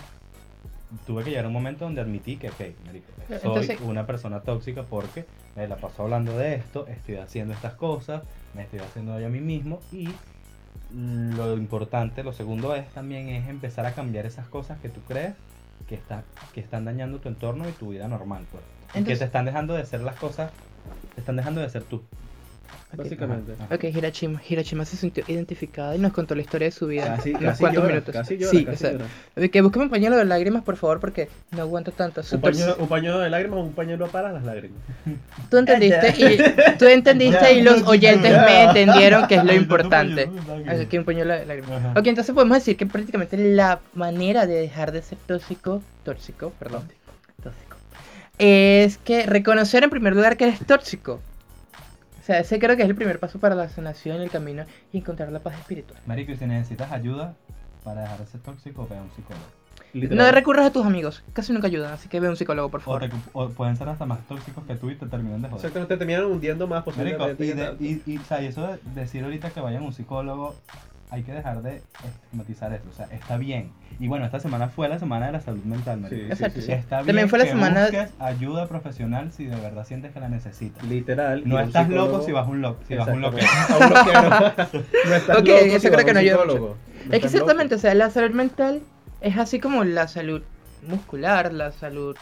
tuve 1.07 1.25
que 1.25 1.31
llegar 1.31 1.45
a 1.45 1.49
un 1.49 1.55
momento 1.55 1.85
donde 1.85 2.01
admití 2.01 2.37
que, 2.37 2.49
ok, 2.51 2.61
marico, 2.87 3.07
soy 3.29 3.37
Entonces- 3.43 3.81
una 3.81 4.07
persona 4.07 4.41
tóxica 4.41 4.83
porque 4.83 5.25
me 5.57 5.67
la 5.69 5.77
paso 5.77 6.03
hablando 6.03 6.37
de 6.37 6.55
esto, 6.55 6.87
estoy 6.87 7.17
haciendo 7.17 7.55
estas 7.55 7.75
cosas, 7.75 8.23
me 8.55 8.63
estoy 8.63 8.81
haciendo 8.81 9.13
daño 9.13 9.27
a 9.27 9.31
mí 9.31 9.41
mismo 9.41 9.81
y 9.93 10.09
lo 10.95 11.57
importante, 11.57 12.23
lo 12.23 12.33
segundo 12.33 12.75
es 12.75 12.87
también 12.93 13.29
es 13.29 13.49
empezar 13.49 13.87
a 13.87 13.93
cambiar 13.93 14.27
esas 14.27 14.47
cosas 14.49 14.79
que 14.81 14.89
tú 14.89 15.01
crees 15.09 15.35
que, 15.89 15.95
está, 15.95 16.23
que 16.55 16.61
están 16.61 16.85
dañando 16.85 17.19
tu 17.19 17.29
entorno 17.29 17.69
y 17.69 17.73
tu 17.73 17.91
vida 17.91 18.09
normal, 18.09 18.45
pues. 18.51 18.63
Y 18.63 18.93
que 18.93 18.99
Entonces- 18.99 19.19
te 19.21 19.25
están 19.27 19.45
dejando 19.47 19.75
de 19.75 19.87
ser 19.87 20.01
las 20.03 20.17
cosas, 20.17 20.53
te 21.15 21.21
están 21.21 21.37
dejando 21.37 21.61
de 21.61 21.71
ser 21.71 21.83
tú. 21.85 22.03
Básicamente. 22.97 23.53
Ajá, 23.53 23.65
ajá. 23.65 23.75
Ok, 23.75 23.85
Hirachima. 23.85 24.41
Hirachima 24.47 24.85
se 24.85 24.97
sintió 24.97 25.25
identificada 25.27 25.97
y 25.97 25.99
nos 25.99 26.13
contó 26.13 26.35
la 26.35 26.43
historia 26.43 26.67
de 26.67 26.73
su 26.73 26.87
vida. 26.87 27.17
Casi, 27.17 27.31
en 27.31 27.37
unos 27.37 27.51
casi 27.51 27.61
cuantos 27.61 27.83
llora, 27.83 27.95
minutos. 27.95 28.13
casi 28.15 28.37
llora, 28.37 28.51
sí, 28.51 28.65
casi 28.65 28.75
o 28.75 28.79
sea, 28.79 28.93
llora. 28.93 29.49
que 29.49 29.61
busque 29.63 29.79
un 29.79 29.91
pañuelo 29.91 30.17
de 30.17 30.25
lágrimas, 30.25 30.63
por 30.63 30.77
favor, 30.77 31.01
porque 31.01 31.29
no 31.53 31.63
aguanto 31.63 31.93
tanto. 31.93 32.23
Un 32.33 32.41
pañuelo, 32.41 32.77
un 32.79 32.89
pañuelo 32.89 33.19
de 33.21 33.31
lágrimas 33.31 33.59
o 33.59 33.63
un 33.63 33.73
pañuelo 33.73 34.09
para 34.09 34.33
las 34.33 34.45
lágrimas. 34.45 34.79
Tú 35.51 35.59
entendiste 35.59 36.15
y 36.19 36.77
tú 36.79 36.87
entendiste 36.87 37.55
y 37.55 37.63
los 37.63 37.83
oyentes 37.87 38.33
me 38.33 38.65
entendieron 38.65 39.27
que 39.27 39.37
es 39.37 39.45
lo 39.45 39.53
importante. 39.53 40.29
Así 40.67 40.87
que 40.87 40.99
un 40.99 41.05
pañuelo 41.05 41.35
de 41.35 41.47
lágrimas. 41.47 41.85
Ajá. 41.85 41.99
Ok, 41.99 42.07
entonces 42.07 42.35
podemos 42.35 42.59
decir 42.59 42.77
que 42.77 42.87
prácticamente 42.87 43.37
la 43.37 43.81
manera 43.95 44.47
de 44.47 44.55
dejar 44.55 44.93
de 44.93 45.03
ser 45.03 45.19
tóxico, 45.27 45.83
tóxico, 46.05 46.53
perdón, 46.59 46.89
tóxico, 47.43 47.77
es 48.39 48.99
que 48.99 49.27
reconocer 49.27 49.85
en 49.85 49.91
primer 49.91 50.15
lugar 50.15 50.37
que 50.37 50.45
eres 50.45 50.67
tóxico. 50.67 51.21
O 52.23 52.25
sea, 52.25 52.39
ese 52.39 52.61
creo 52.61 52.77
que 52.77 52.85
es 52.85 52.89
el 52.89 52.95
primer 52.95 53.19
paso 53.19 53.41
para 53.41 53.57
la 53.57 53.69
sanación, 53.69 54.21
el 54.21 54.31
camino 54.31 54.65
y 54.93 54.99
encontrar 54.99 55.33
la 55.33 55.41
paz 55.41 55.59
espiritual. 55.59 55.99
Marico, 56.07 56.31
y 56.31 56.37
si 56.37 56.47
necesitas 56.47 56.93
ayuda 56.93 57.35
para 57.83 58.03
dejar 58.03 58.19
de 58.21 58.27
ser 58.27 58.41
tóxico, 58.43 58.87
ve 58.89 58.97
a 58.97 59.03
un 59.03 59.11
psicólogo. 59.11 59.45
No 60.15 60.31
recurras 60.31 60.67
a 60.67 60.73
tus 60.73 60.87
amigos, 60.87 61.23
casi 61.33 61.53
nunca 61.53 61.67
ayudan, 61.67 61.93
así 61.93 62.09
que 62.09 62.21
ve 62.21 62.29
a 62.29 62.31
un 62.31 62.37
psicólogo, 62.37 62.71
por 62.71 62.81
O, 62.81 62.83
favor. 62.85 63.01
te- 63.09 63.11
o 63.33 63.49
pueden 63.51 63.77
ser 63.77 63.89
hasta 63.89 64.07
más 64.07 64.27
tóxicos 64.29 64.65
que 64.65 64.77
tú 64.77 64.89
y 64.91 64.95
te 64.95 65.07
terminan 65.07 65.43
de 65.43 65.49
joder. 65.49 65.67
Exacto, 65.67 65.87
te 65.89 65.97
terminan 65.97 66.25
hundiendo 66.27 66.67
más 66.69 66.87
Marico, 66.97 67.19
posiblemente. 67.19 67.45
y, 67.45 67.49
que 67.49 67.55
de- 67.55 67.65
tal. 67.67 67.77
y, 67.81 68.03
y, 68.07 68.19
o 68.19 68.25
sea, 68.25 68.41
y 68.41 68.47
eso 68.47 68.67
de 68.69 68.79
decir 68.95 69.25
ahorita 69.25 69.51
que 69.51 69.61
vayan 69.61 69.83
a 69.83 69.87
un 69.87 69.93
psicólogo, 69.93 70.55
hay 71.13 71.23
que 71.25 71.33
dejar 71.33 71.61
de 71.63 71.83
estigmatizar 72.05 72.73
eso. 72.73 72.85
O 72.91 72.93
sea, 72.97 73.07
está 73.13 73.37
bien. 73.37 73.71
Y 74.01 74.09
bueno, 74.09 74.25
esta 74.25 74.41
semana 74.41 74.69
fue 74.71 74.89
la 74.89 74.99
semana 74.99 75.27
de 75.27 75.33
la 75.33 75.41
salud 75.41 75.63
mental, 75.65 76.01
marico. 76.01 76.23
Sí, 76.23 76.27
Exacto, 76.33 76.55
sí, 76.61 76.61
sí. 76.63 76.67
sí. 76.69 76.73
Está 76.73 76.97
bien 76.97 77.07
También 77.09 77.29
fue 77.29 77.39
la 77.39 77.45
que 77.45 77.51
semana- 77.51 77.83
busques 77.83 78.11
ayuda 78.19 78.67
profesional 78.67 79.31
si 79.31 79.45
de 79.45 79.57
verdad 79.57 79.87
sientes 79.87 80.13
que 80.13 80.21
la 80.21 80.29
necesitas. 80.31 80.83
Literal. 80.85 81.43
No 81.47 81.61
estás 81.61 81.89
loco 81.91 82.21
psicólogo- 82.21 82.25
si 82.27 82.33
vas 82.33 82.47
a 82.47 82.51
un 82.51 82.63
loco. 82.63 82.79
Si 82.89 82.95
vas 82.95 83.09
a 83.09 83.13
un 83.13 83.21
loco. 83.21 83.37
No 85.07 85.15
estás 85.15 85.37
Ok, 85.39 85.47
loco 85.49 85.59
eso 85.61 85.79
si 85.81 85.87
creo 85.89 85.93
vas 85.97 86.05
que 86.05 86.11
a 86.11 86.15
no 86.15 86.21
un 86.21 86.27
ayuda 86.27 86.33
psicólogo. 86.43 86.69
No 86.69 86.75
Es 87.05 87.09
que 87.11 87.17
estás 87.17 87.35
exactamente, 87.35 87.75
o 87.75 87.77
loco. 87.77 87.83
sea, 87.83 87.95
la 87.95 88.11
salud 88.11 88.31
mental 88.35 88.81
es 89.21 89.37
así 89.37 89.61
como 89.61 89.85
la 89.85 90.09
salud 90.09 90.43
muscular, 90.89 91.53
la 91.53 91.73
salud. 91.73 92.17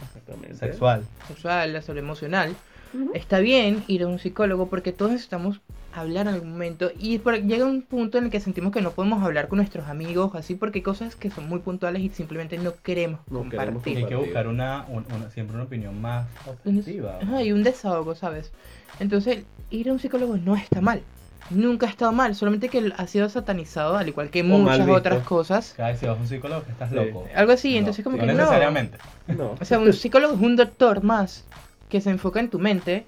Sexual. 0.58 1.04
sexual, 1.28 1.72
la 1.72 1.82
salud 1.82 1.98
emocional. 2.00 2.54
Ujú. 2.92 3.12
Está 3.14 3.38
bien 3.38 3.84
ir 3.86 4.02
a 4.02 4.06
un 4.08 4.18
psicólogo 4.18 4.68
porque 4.68 4.92
todos 4.92 5.12
necesitamos 5.12 5.60
hablar 5.92 6.28
en 6.28 6.34
algún 6.34 6.52
momento 6.52 6.90
y 6.98 7.18
por- 7.18 7.40
llega 7.42 7.64
un 7.66 7.82
punto 7.82 8.18
en 8.18 8.24
el 8.24 8.30
que 8.30 8.38
sentimos 8.40 8.72
que 8.72 8.80
no 8.80 8.92
podemos 8.92 9.22
hablar 9.24 9.48
con 9.48 9.56
nuestros 9.58 9.88
amigos 9.88 10.32
así 10.34 10.54
porque 10.54 10.78
hay 10.78 10.82
cosas 10.82 11.16
que 11.16 11.30
son 11.30 11.48
muy 11.48 11.58
puntuales 11.60 12.02
y 12.02 12.08
simplemente 12.10 12.58
no 12.58 12.74
queremos 12.82 13.20
No 13.28 13.42
queremos 13.48 13.66
compartir. 13.82 13.96
hay 13.98 14.04
que 14.06 14.14
buscar 14.16 14.46
una, 14.46 14.84
un- 14.88 15.04
una- 15.14 15.30
siempre 15.30 15.56
una 15.56 15.64
opinión 15.64 16.00
más 16.00 16.26
objetiva. 16.46 17.18
Ajá, 17.22 17.42
y 17.42 17.52
un 17.52 17.62
desahogo, 17.62 18.14
¿sabes? 18.14 18.52
Entonces, 19.00 19.44
ir 19.70 19.88
a 19.88 19.92
un 19.92 19.98
psicólogo 19.98 20.36
no 20.36 20.54
está 20.56 20.80
mal. 20.80 21.02
Nunca 21.50 21.86
ha 21.86 21.90
estado 21.90 22.12
mal, 22.12 22.36
solamente 22.36 22.68
que 22.68 22.92
ha 22.96 23.06
sido 23.08 23.28
satanizado, 23.28 23.96
al 23.96 24.06
igual 24.08 24.30
que 24.30 24.42
O 24.42 24.44
muchas 24.44 24.88
otras 24.88 25.24
cosas. 25.24 25.74
Cada 25.76 25.88
vez 25.90 25.98
si 25.98 26.06
vas 26.06 26.16
a 26.16 26.20
un 26.20 26.28
psicólogo 26.28 26.62
que 26.64 26.70
estás 26.70 26.90
Sí. 26.90 26.94
loco. 26.94 27.24
Algo 27.34 27.52
así, 27.52 27.72
No, 27.72 27.78
entonces 27.78 28.04
como 28.04 28.16
que 28.18 28.26
no. 28.26 28.34
necesariamente. 28.34 28.98
No. 29.26 29.56
O 29.60 29.64
sea, 29.64 29.80
un 29.80 29.92
psicólogo 29.92 30.34
es 30.34 30.40
un 30.40 30.54
doctor 30.54 31.02
más 31.02 31.44
que 31.88 32.00
se 32.00 32.10
enfoca 32.10 32.38
en 32.38 32.50
tu 32.50 32.60
mente. 32.60 33.04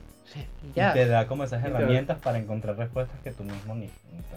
Y 0.62 0.74
ya. 0.76 0.90
Y 0.90 0.94
te 0.94 1.06
da 1.06 1.26
como 1.26 1.44
esas 1.44 1.64
herramientas 1.64 2.18
para 2.18 2.38
encontrar 2.38 2.76
respuestas 2.76 3.18
que 3.22 3.30
tú 3.32 3.44
mismo 3.44 3.74
ni, 3.74 3.88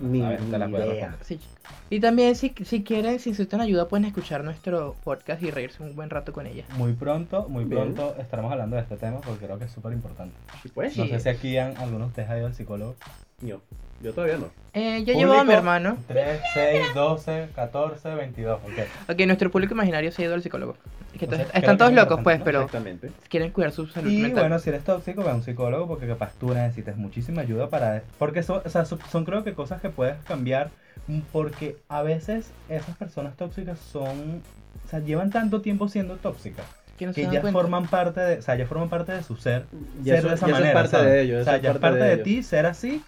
ni, 0.01 0.19
Ni- 0.19 0.21
sabes, 0.21 0.49
te 0.51 0.57
las 0.57 0.69
puedes 0.69 0.87
idea. 0.87 1.07
responder. 1.17 1.25
Sí. 1.25 1.39
Y 1.89 1.99
también 1.99 2.35
si, 2.35 2.49
si 2.65 2.83
quieren, 2.83 3.19
si 3.19 3.29
necesitan 3.29 3.61
ayuda, 3.61 3.87
pueden 3.87 4.05
escuchar 4.05 4.43
nuestro 4.43 4.95
podcast 5.03 5.41
y 5.43 5.51
reírse 5.51 5.83
un 5.83 5.95
buen 5.95 6.09
rato 6.09 6.33
con 6.33 6.47
ella. 6.47 6.63
Muy 6.77 6.93
pronto, 6.93 7.47
muy 7.49 7.65
Bien. 7.65 7.93
pronto 7.93 8.15
estaremos 8.19 8.51
hablando 8.51 8.75
de 8.75 8.81
este 8.81 8.97
tema 8.97 9.21
porque 9.21 9.45
creo 9.45 9.59
que 9.59 9.65
es 9.65 9.71
súper 9.71 9.93
importante. 9.93 10.35
Sí, 10.63 10.69
pues. 10.73 10.97
No 10.97 11.03
Sí. 11.05 11.09
sé 11.11 11.19
si 11.19 11.29
aquí 11.29 11.57
han, 11.57 11.77
algunos 11.77 11.99
de 12.01 12.05
ustedes 12.07 12.29
han 12.29 12.37
ido 12.37 12.47
al 12.47 12.55
psicólogo. 12.55 12.95
Yo. 13.41 13.61
Yo 14.05 14.13
todavía 14.13 14.37
no. 14.37 14.49
Eh, 14.73 15.03
yo 15.03 15.13
llevo 15.15 15.33
a 15.33 15.43
mi 15.43 15.53
hermano. 15.53 15.97
3, 16.07 16.39
6, 16.53 16.93
12, 16.93 17.47
14, 17.55 18.13
22. 18.15 18.59
Ok. 18.63 19.09
Ok, 19.09 19.19
nuestro 19.25 19.49
público 19.49 19.73
imaginario 19.73 20.11
se 20.11 20.21
ha 20.21 20.25
ido 20.25 20.35
al 20.35 20.43
psicólogo. 20.43 20.75
Es 21.13 21.19
que 21.19 21.25
Entonces, 21.25 21.47
creo 21.47 21.59
están 21.59 21.77
todos 21.77 21.93
locos, 21.93 22.19
pues, 22.23 22.39
pero 22.43 22.59
Exactamente. 22.63 23.09
quieren 23.29 23.51
cuidar 23.51 23.71
su 23.71 23.87
salud 23.87 24.11
Y 24.11 24.17
mental. 24.21 24.41
bueno, 24.43 24.59
si 24.59 24.69
eres 24.69 24.83
tóxico, 24.83 25.23
ve 25.23 25.31
a 25.31 25.33
un 25.35 25.41
psicólogo 25.43 25.87
porque 25.87 26.05
capaz 26.07 26.33
tú 26.39 26.53
necesitas 26.53 26.97
muchísima 26.97 27.41
ayuda 27.41 27.69
para... 27.69 28.03
Porque 28.19 28.43
son, 28.43 28.61
o 28.63 28.69
sea, 28.69 28.85
son, 28.85 29.25
creo 29.25 29.43
que 29.43 29.53
cosas 29.53 29.81
que 29.81 29.89
puedes 29.89 30.17
cambiar 30.25 30.69
mm, 31.07 31.21
porque 31.31 31.77
a 31.89 32.03
veces 32.03 32.51
esas 32.69 32.95
personas 32.97 33.35
tóxicas 33.37 33.79
son... 33.79 34.43
O 34.85 34.89
sea, 34.89 34.99
llevan 34.99 35.31
tanto 35.31 35.61
tiempo 35.61 35.87
siendo 35.87 36.17
tóxicas 36.17 36.65
que 36.99 37.05
no 37.07 37.13
que 37.13 37.23
ya 37.23 37.41
cuenta. 37.41 37.51
forman 37.53 37.87
parte 37.87 38.19
de... 38.19 38.37
O 38.39 38.41
sea, 38.41 38.55
ya 38.55 38.67
forman 38.67 38.89
parte 38.89 39.13
de 39.13 39.23
su 39.23 39.35
ser 39.35 39.63
Ya 40.03 40.15
ser 40.15 40.19
eso- 40.19 40.27
de 40.29 40.35
esa 40.35 40.47
ya 40.47 40.51
eso 40.51 40.55
es 40.57 40.59
manera. 40.61 40.73
parte 40.73 40.89
¿sabes? 40.91 41.11
de 41.13 41.21
ellos, 41.21 41.41
O 41.41 41.43
sea, 41.45 41.57
ya 41.57 41.71
es 41.71 41.77
parte 41.77 41.99
de 41.99 42.17
de, 42.17 42.23
ti 42.23 42.43
ser 42.43 42.65
así 42.65 43.01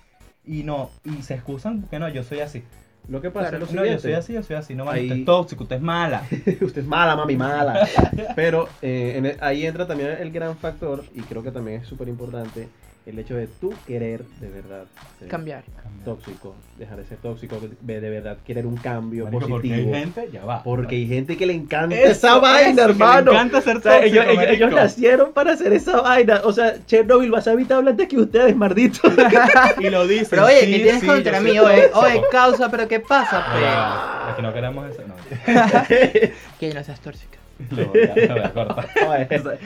y 0.48 0.64
no... 0.64 0.90
Y 1.04 1.22
se 1.24 1.34
excusan 1.36 1.84
que 1.90 2.00
no, 2.00 2.10
yo 2.10 2.24
soy 2.24 2.40
así. 2.40 2.64
Lo 3.10 3.22
que 3.22 3.32
pasa 3.32 3.50
Claro, 3.50 3.66
es 3.66 3.72
lo 3.74 3.82
No, 3.82 3.86
yo 3.90 4.00
soy 4.00 4.14
así, 4.14 4.34
yo 4.34 4.44
soy 4.44 4.56
así. 4.58 4.76
No, 4.76 4.84
vale, 4.86 5.00
Ahí- 5.00 5.06
usted 5.08 5.20
es 5.20 5.26
tóxico, 5.26 5.64
usted 5.64 5.78
es 5.78 5.82
mala. 5.82 6.24
Usted 6.62 6.82
es 6.82 6.86
mala, 6.88 7.16
mami, 7.16 7.38
mala. 7.38 7.88
Pero 8.36 8.68
eh, 8.82 9.14
en 9.16 9.26
el- 9.28 9.38
ahí 9.40 9.66
entra 9.66 9.88
también 9.88 10.10
el 10.20 10.32
gran 10.32 10.58
factor, 10.58 11.06
y 11.16 11.22
creo 11.22 11.42
que 11.42 11.52
también 11.52 11.82
es 11.82 11.88
súper 11.88 12.10
importante, 12.10 12.68
el 13.08 13.18
hecho 13.20 13.36
de 13.36 13.48
tú 13.48 13.74
querer 13.88 14.24
de 14.42 14.50
verdad 14.50 14.84
ser 15.18 15.28
Cambiar. 15.30 15.64
tóxico, 16.04 16.56
dejar 16.78 16.98
de 16.98 17.06
ser 17.06 17.18
tóxico, 17.20 17.58
de, 17.82 18.02
de 18.02 18.10
verdad 18.10 18.38
querer 18.46 18.66
un 18.66 18.76
cambio 18.76 19.26
Marico, 19.26 19.48
porque 19.48 19.74
hay 19.74 19.86
gente, 19.86 20.30
ya 20.32 20.44
va. 20.44 20.62
Porque 20.64 20.96
hay 20.98 21.08
gente 21.08 21.38
que 21.38 21.46
le 21.46 21.54
encanta 21.54 21.96
Eso, 21.96 22.12
esa 22.12 22.40
vaina, 22.40 22.68
eso, 22.70 22.76
que 22.76 22.82
le 22.88 22.92
hermano. 22.92 23.32
encanta 23.32 23.62
ser 23.62 23.78
O 23.78 23.82
sea, 23.82 24.04
ellos, 24.04 24.26
tóxico, 24.26 24.52
ellos- 24.52 24.72
nacieron 24.74 25.32
para 25.34 25.54
hacer 25.54 25.72
esa 25.74 26.02
vaina. 26.02 26.42
O 26.44 26.52
sea, 26.52 26.76
Chernobyl, 26.86 27.32
Wasabi 27.32 27.64
te 27.66 27.74
habla 27.74 27.92
antes 27.92 28.08
que 28.10 28.18
ustedes, 28.18 28.56
maldito. 28.56 29.00
Y 29.80 29.90
lo 29.90 30.06
dicen. 30.06 30.28
Pero 30.30 30.46
oye, 30.46 30.62
sí, 30.62 30.72
¿qué 30.72 30.80
tienes 30.80 31.02
sí, 31.02 31.08
contra 31.08 31.40
mí? 31.40 31.52
Oye, 31.60 31.82
tóxico. 31.88 32.00
oye, 32.00 32.22
causa, 32.32 32.70
pero 32.70 32.88
¿qué 32.88 33.00
pasa, 33.00 33.40
No, 33.48 33.56
pe? 33.56 33.62
ya, 33.62 34.32
Aquí 34.34 34.42
no 34.42 34.54
queremos 34.54 34.90
eso. 34.92 35.02
No, 35.08 35.16
Que 36.60 36.74
no 36.74 36.84
seas 36.84 37.00
tóxica. 37.00 37.37
Lo 37.72 37.88
voy 37.88 38.02
a, 38.04 38.16
lo 38.16 38.34
voy 38.36 38.44
a 38.44 38.54
cortar. 38.54 38.90
Oye, 39.08 39.28
esa- 39.36 39.58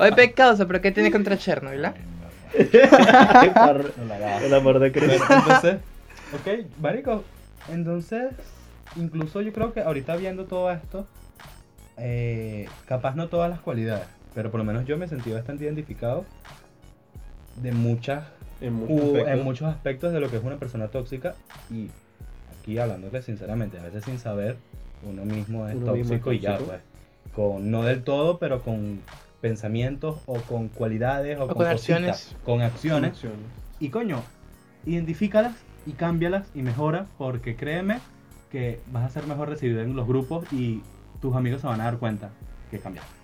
Oye, 0.00 0.12
pe, 0.12 0.32
causa, 0.32 0.66
pero 0.66 0.80
¿qué 0.80 0.90
tienes 0.92 1.12
contra 1.12 1.36
Chernobyl, 1.36 1.84
ah? 1.84 1.94
Por 2.52 3.94
el 4.44 4.54
amor 4.54 4.78
de 4.80 4.92
Cristo. 4.92 5.24
Pero, 5.28 5.40
entonces, 5.40 5.76
ok, 6.32 6.48
marico, 6.80 7.24
entonces, 7.68 8.32
incluso 8.96 9.40
yo 9.40 9.52
creo 9.52 9.72
que 9.72 9.80
ahorita 9.80 10.16
viendo 10.16 10.44
todo 10.46 10.70
esto, 10.72 11.06
eh, 11.96 12.68
capaz 12.86 13.14
no 13.14 13.28
todas 13.28 13.50
las 13.50 13.60
cualidades, 13.60 14.06
pero 14.34 14.50
por 14.50 14.58
lo 14.58 14.64
menos 14.64 14.84
yo 14.86 14.96
me 14.98 15.06
sentí 15.08 15.30
bastante 15.30 15.64
identificado 15.64 16.24
de 17.56 17.72
muchas 17.72 18.24
En 18.60 18.72
muchos 18.74 18.96
u- 18.96 19.06
aspectos. 19.16 19.32
en 19.38 19.42
muchos 19.44 19.68
aspectos 19.68 20.12
de 20.12 20.20
lo 20.20 20.30
que 20.30 20.36
es 20.36 20.42
una 20.44 20.56
persona 20.56 20.88
tóxica 20.88 21.34
y 21.70 21.88
aquí 22.58 22.78
hablándole 22.78 23.22
sinceramente, 23.22 23.78
a 23.78 23.82
veces 23.82 24.04
sin 24.04 24.18
saber, 24.18 24.56
uno 25.00 25.24
mismo 25.24 25.68
es 25.68 25.82
Uno 25.82 25.88
mismo 25.88 26.14
es 26.14 26.22
tóxico 26.22 26.32
y 26.32 26.40
ya 26.40 26.62
pues, 26.62 26.84
con 27.30 27.70
no 27.70 27.84
del 27.84 28.04
todo, 28.04 28.38
pero 28.38 28.62
con 28.62 29.08
pensamientos 29.40 30.22
o 30.26 30.46
con 30.46 30.68
cualidades 30.70 31.38
o, 31.38 31.50
O 31.50 31.54
con, 31.54 31.56
con 31.56 31.66
cositas, 31.66 32.26
acciones. 32.26 32.36
con 32.42 32.60
acciones 32.62 33.18
Acciones. 33.18 33.52
y 33.78 33.90
coño, 33.90 34.34
identifícalas 34.84 35.68
y 35.84 35.96
cámbialas 35.96 36.50
y 36.54 36.62
mejora 36.62 37.12
porque 37.16 37.56
créeme 37.56 38.08
que 38.48 38.82
vas 38.86 39.04
a 39.04 39.10
ser 39.10 39.26
mejor 39.26 39.48
recibido 39.48 39.80
en 39.82 39.96
los 39.96 40.06
grupos 40.06 40.46
y 40.50 40.90
tus 41.20 41.34
amigos 41.36 41.60
se 41.62 41.66
van 41.68 41.80
a 41.80 41.84
dar 41.84 41.98
cuenta 41.98 42.38
que 42.68 42.80
cambiaste. 42.80 43.18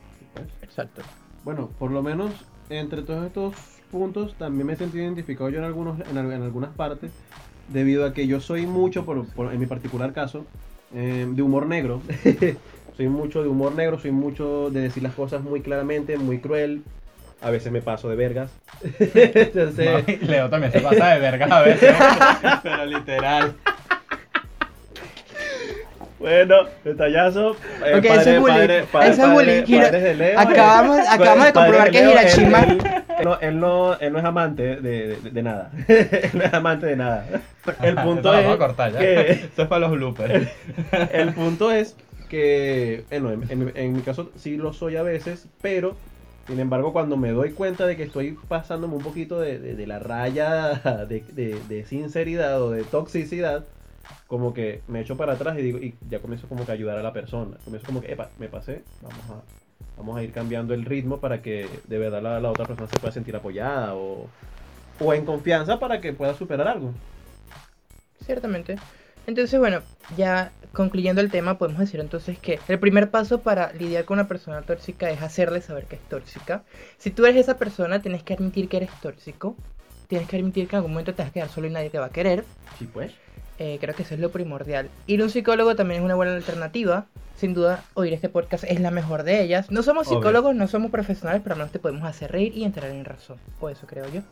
Exacto. 0.60 1.10
Bueno, 1.42 1.76
por 1.76 1.90
lo 1.92 2.02
menos 2.02 2.48
entre 2.68 3.02
todos 3.02 3.24
estos 3.26 3.84
puntos 3.88 4.36
también 4.36 4.66
me 4.66 4.72
he 4.72 4.76
sentido 4.76 5.04
identificado 5.04 5.50
yo 5.50 5.58
en, 5.58 5.64
algunos, 5.64 6.00
en, 6.00 6.16
en 6.16 6.42
algunas 6.42 6.74
partes, 6.74 7.26
debido 7.66 8.04
a 8.04 8.12
que 8.14 8.26
yo 8.26 8.40
soy 8.40 8.66
mucho, 8.66 9.04
por, 9.04 9.32
por- 9.32 9.52
en 9.52 9.60
mi 9.60 9.66
particular 9.66 10.12
caso, 10.12 10.50
eh, 10.94 11.26
de 11.28 11.42
humor 11.42 11.66
negro. 11.66 12.02
soy 12.96 13.08
mucho 13.08 13.42
de 13.42 13.48
humor 13.48 13.74
negro, 13.74 13.98
soy 13.98 14.10
mucho 14.10 14.70
de 14.70 14.80
decir 14.80 15.02
las 15.02 15.14
cosas 15.14 15.42
muy 15.42 15.60
claramente, 15.60 16.16
muy 16.16 16.38
cruel. 16.38 16.82
A 17.42 17.50
veces 17.50 17.70
me 17.70 17.82
paso 17.82 18.08
de 18.08 18.16
vergas. 18.16 18.50
Entonces, 18.98 20.06
No, 20.22 20.28
Leo 20.28 20.50
también 20.50 20.72
se 20.72 20.80
pasa 20.80 21.10
de 21.10 21.20
verga 21.20 21.46
a 21.46 21.62
veces, 21.62 21.94
pero 22.62 22.86
literal. 22.86 23.54
Bueno, 26.30 26.56
detallazo. 26.84 27.56
Eh, 27.84 27.94
Ok, 27.98 28.04
ese 28.04 28.34
es 28.34 28.40
bullying. 28.40 28.54
padre- 28.56 28.78
es 28.80 29.18
bullying. 29.18 29.62
padre- 29.62 29.82
padres 29.82 30.02
de 30.02 30.14
Leo, 30.16 30.38
Acabamos- 30.40 30.98
eh, 30.98 31.02
acabamos 31.08 31.44
de 31.46 31.52
comprobar 31.52 31.90
que 31.90 32.00
Leo, 32.00 32.10
Hiroshima- 32.10 32.62
Él, 32.64 32.80
él- 33.18 33.24
no, 33.24 33.38
él 33.40 33.60
no, 33.60 33.98
él 33.98 34.12
no 34.12 34.18
es 34.18 34.24
amante 34.24 34.62
de, 34.76 35.06
de- 35.16 35.30
de 35.30 35.42
nada. 35.42 35.70
él 35.88 36.30
no 36.34 36.42
es 36.44 36.52
amante 36.54 36.86
de 36.86 36.96
nada. 36.96 37.26
El 37.82 37.94
punto 37.94 38.34
es 38.34 38.40
vamos 38.44 38.54
a 38.54 38.58
cortar 38.58 38.92
ya. 38.92 38.98
que 38.98 39.30
Eso 39.52 39.62
es 39.62 39.68
para 39.68 39.80
los 39.80 39.92
bloopers. 39.92 40.48
el 41.12 41.32
punto 41.32 41.70
es 41.72 41.94
que, 42.28 43.04
bueno, 43.10 43.30
en, 43.30 43.44
en- 43.50 43.72
en 43.76 43.92
mi 43.92 44.02
caso 44.02 44.30
sí 44.36 44.56
lo 44.56 44.72
soy 44.72 44.96
a 44.96 45.02
veces, 45.02 45.46
pero 45.62 45.96
sin 46.48 46.58
embargo 46.60 46.92
cuando 46.92 47.16
me 47.16 47.30
doy 47.30 47.50
cuenta 47.52 47.86
de 47.86 47.96
que 47.96 48.02
estoy 48.04 48.36
pasándome 48.48 48.94
un 48.96 49.02
poquito 49.02 49.40
de, 49.40 49.58
de- 49.58 49.74
de 49.74 49.86
la 49.86 49.98
raya 50.00 50.80
de, 51.08 51.22
de- 51.32 51.58
de 51.68 51.84
sinceridad 51.86 52.60
o 52.62 52.70
de 52.72 52.82
toxicidad, 52.84 53.64
como 54.26 54.52
que 54.52 54.80
me 54.88 55.00
echo 55.00 55.16
para 55.16 55.34
atrás 55.34 55.58
y 55.58 55.62
digo, 55.62 55.78
y 55.78 55.94
ya 56.10 56.18
comienzo 56.20 56.48
como 56.48 56.64
que 56.64 56.72
a 56.72 56.74
ayudar 56.74 56.98
a 56.98 57.02
la 57.02 57.12
persona. 57.12 57.56
Comienzo 57.64 57.86
como 57.86 58.00
que, 58.00 58.12
epa, 58.12 58.28
me 58.38 58.48
pasé, 58.48 58.82
vamos 59.02 59.22
a, 59.30 59.42
vamos 59.98 60.16
a 60.16 60.22
ir 60.22 60.32
cambiando 60.32 60.74
el 60.74 60.84
ritmo 60.84 61.18
para 61.18 61.42
que 61.42 61.68
de 61.86 61.98
verdad 61.98 62.22
la, 62.22 62.40
la 62.40 62.50
otra 62.50 62.66
persona 62.66 62.88
se 62.88 62.98
pueda 62.98 63.12
sentir 63.12 63.36
apoyada 63.36 63.94
o, 63.94 64.26
o 65.00 65.14
en 65.14 65.24
confianza 65.24 65.78
para 65.78 66.00
que 66.00 66.12
pueda 66.12 66.34
superar 66.34 66.68
algo. 66.68 66.90
Ciertamente. 68.24 68.76
Entonces, 69.26 69.58
bueno, 69.58 69.80
ya 70.16 70.52
concluyendo 70.72 71.20
el 71.20 71.30
tema, 71.30 71.58
podemos 71.58 71.80
decir 71.80 72.00
entonces 72.00 72.38
que 72.38 72.60
el 72.68 72.78
primer 72.78 73.10
paso 73.10 73.40
para 73.40 73.72
lidiar 73.72 74.04
con 74.04 74.18
una 74.18 74.28
persona 74.28 74.62
tóxica 74.62 75.10
es 75.10 75.20
hacerle 75.20 75.60
saber 75.60 75.84
que 75.84 75.96
es 75.96 76.02
tóxica. 76.02 76.62
Si 76.98 77.10
tú 77.10 77.24
eres 77.24 77.36
esa 77.36 77.58
persona, 77.58 78.00
tienes 78.00 78.22
que 78.22 78.34
admitir 78.34 78.68
que 78.68 78.78
eres 78.78 78.90
tóxico. 79.02 79.56
Tienes 80.08 80.28
que 80.28 80.36
admitir 80.36 80.68
que 80.68 80.76
en 80.76 80.78
algún 80.78 80.92
momento 80.92 81.14
te 81.14 81.22
vas 81.22 81.30
a 81.30 81.34
quedar 81.34 81.48
solo 81.48 81.66
y 81.66 81.70
nadie 81.70 81.90
te 81.90 81.98
va 81.98 82.06
a 82.06 82.10
querer. 82.10 82.44
Sí, 82.78 82.86
pues. 82.92 83.12
Eh, 83.58 83.78
creo 83.80 83.94
que 83.94 84.02
eso 84.02 84.14
es 84.14 84.20
lo 84.20 84.30
primordial. 84.30 84.88
Ir 85.06 85.20
a 85.20 85.24
un 85.24 85.30
psicólogo 85.30 85.74
también 85.76 86.00
es 86.00 86.04
una 86.04 86.14
buena 86.14 86.34
alternativa. 86.34 87.06
Sin 87.36 87.52
duda, 87.54 87.84
oír 87.94 88.12
este 88.14 88.28
podcast 88.28 88.64
es 88.64 88.80
la 88.80 88.90
mejor 88.90 89.22
de 89.22 89.42
ellas. 89.42 89.70
No 89.70 89.82
somos 89.82 90.06
Obvio. 90.08 90.18
psicólogos, 90.18 90.54
no 90.54 90.68
somos 90.68 90.90
profesionales, 90.90 91.42
pero 91.42 91.54
al 91.54 91.58
menos 91.58 91.72
te 91.72 91.78
podemos 91.78 92.04
hacer 92.08 92.32
reír 92.32 92.56
y 92.56 92.64
entrar 92.64 92.90
en 92.90 93.04
razón. 93.04 93.36
O 93.60 93.68
eso 93.68 93.86
creo 93.86 94.04
yo. 94.12 94.22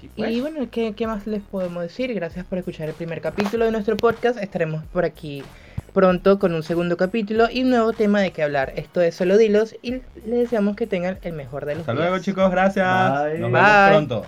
Sí, 0.00 0.08
pues. 0.16 0.30
Y 0.30 0.40
bueno, 0.40 0.66
¿qué, 0.70 0.94
¿qué 0.94 1.06
más 1.06 1.26
les 1.26 1.42
podemos 1.42 1.82
decir? 1.82 2.14
Gracias 2.14 2.46
por 2.46 2.56
escuchar 2.58 2.88
el 2.88 2.94
primer 2.94 3.20
capítulo 3.20 3.66
de 3.66 3.70
nuestro 3.72 3.96
podcast. 3.98 4.38
Estaremos 4.42 4.82
por 4.86 5.04
aquí 5.04 5.42
pronto 5.92 6.38
con 6.38 6.54
un 6.54 6.62
segundo 6.62 6.96
capítulo 6.96 7.48
y 7.50 7.62
un 7.62 7.70
nuevo 7.70 7.92
tema 7.92 8.20
de 8.20 8.30
qué 8.30 8.42
hablar. 8.42 8.72
Esto 8.76 9.02
es 9.02 9.14
Solo 9.14 9.36
Dilos 9.36 9.74
y 9.82 9.92
les 9.92 10.02
deseamos 10.24 10.76
que 10.76 10.86
tengan 10.86 11.18
el 11.22 11.32
mejor 11.34 11.66
de 11.66 11.74
los 11.74 11.80
Hasta 11.80 11.92
días. 11.92 12.04
luego 12.08 12.22
chicos, 12.24 12.50
gracias. 12.50 13.22
Bye. 13.24 13.38
Nos 13.38 13.52
Bye. 13.52 13.60
vemos 13.60 13.88
pronto. 13.90 14.24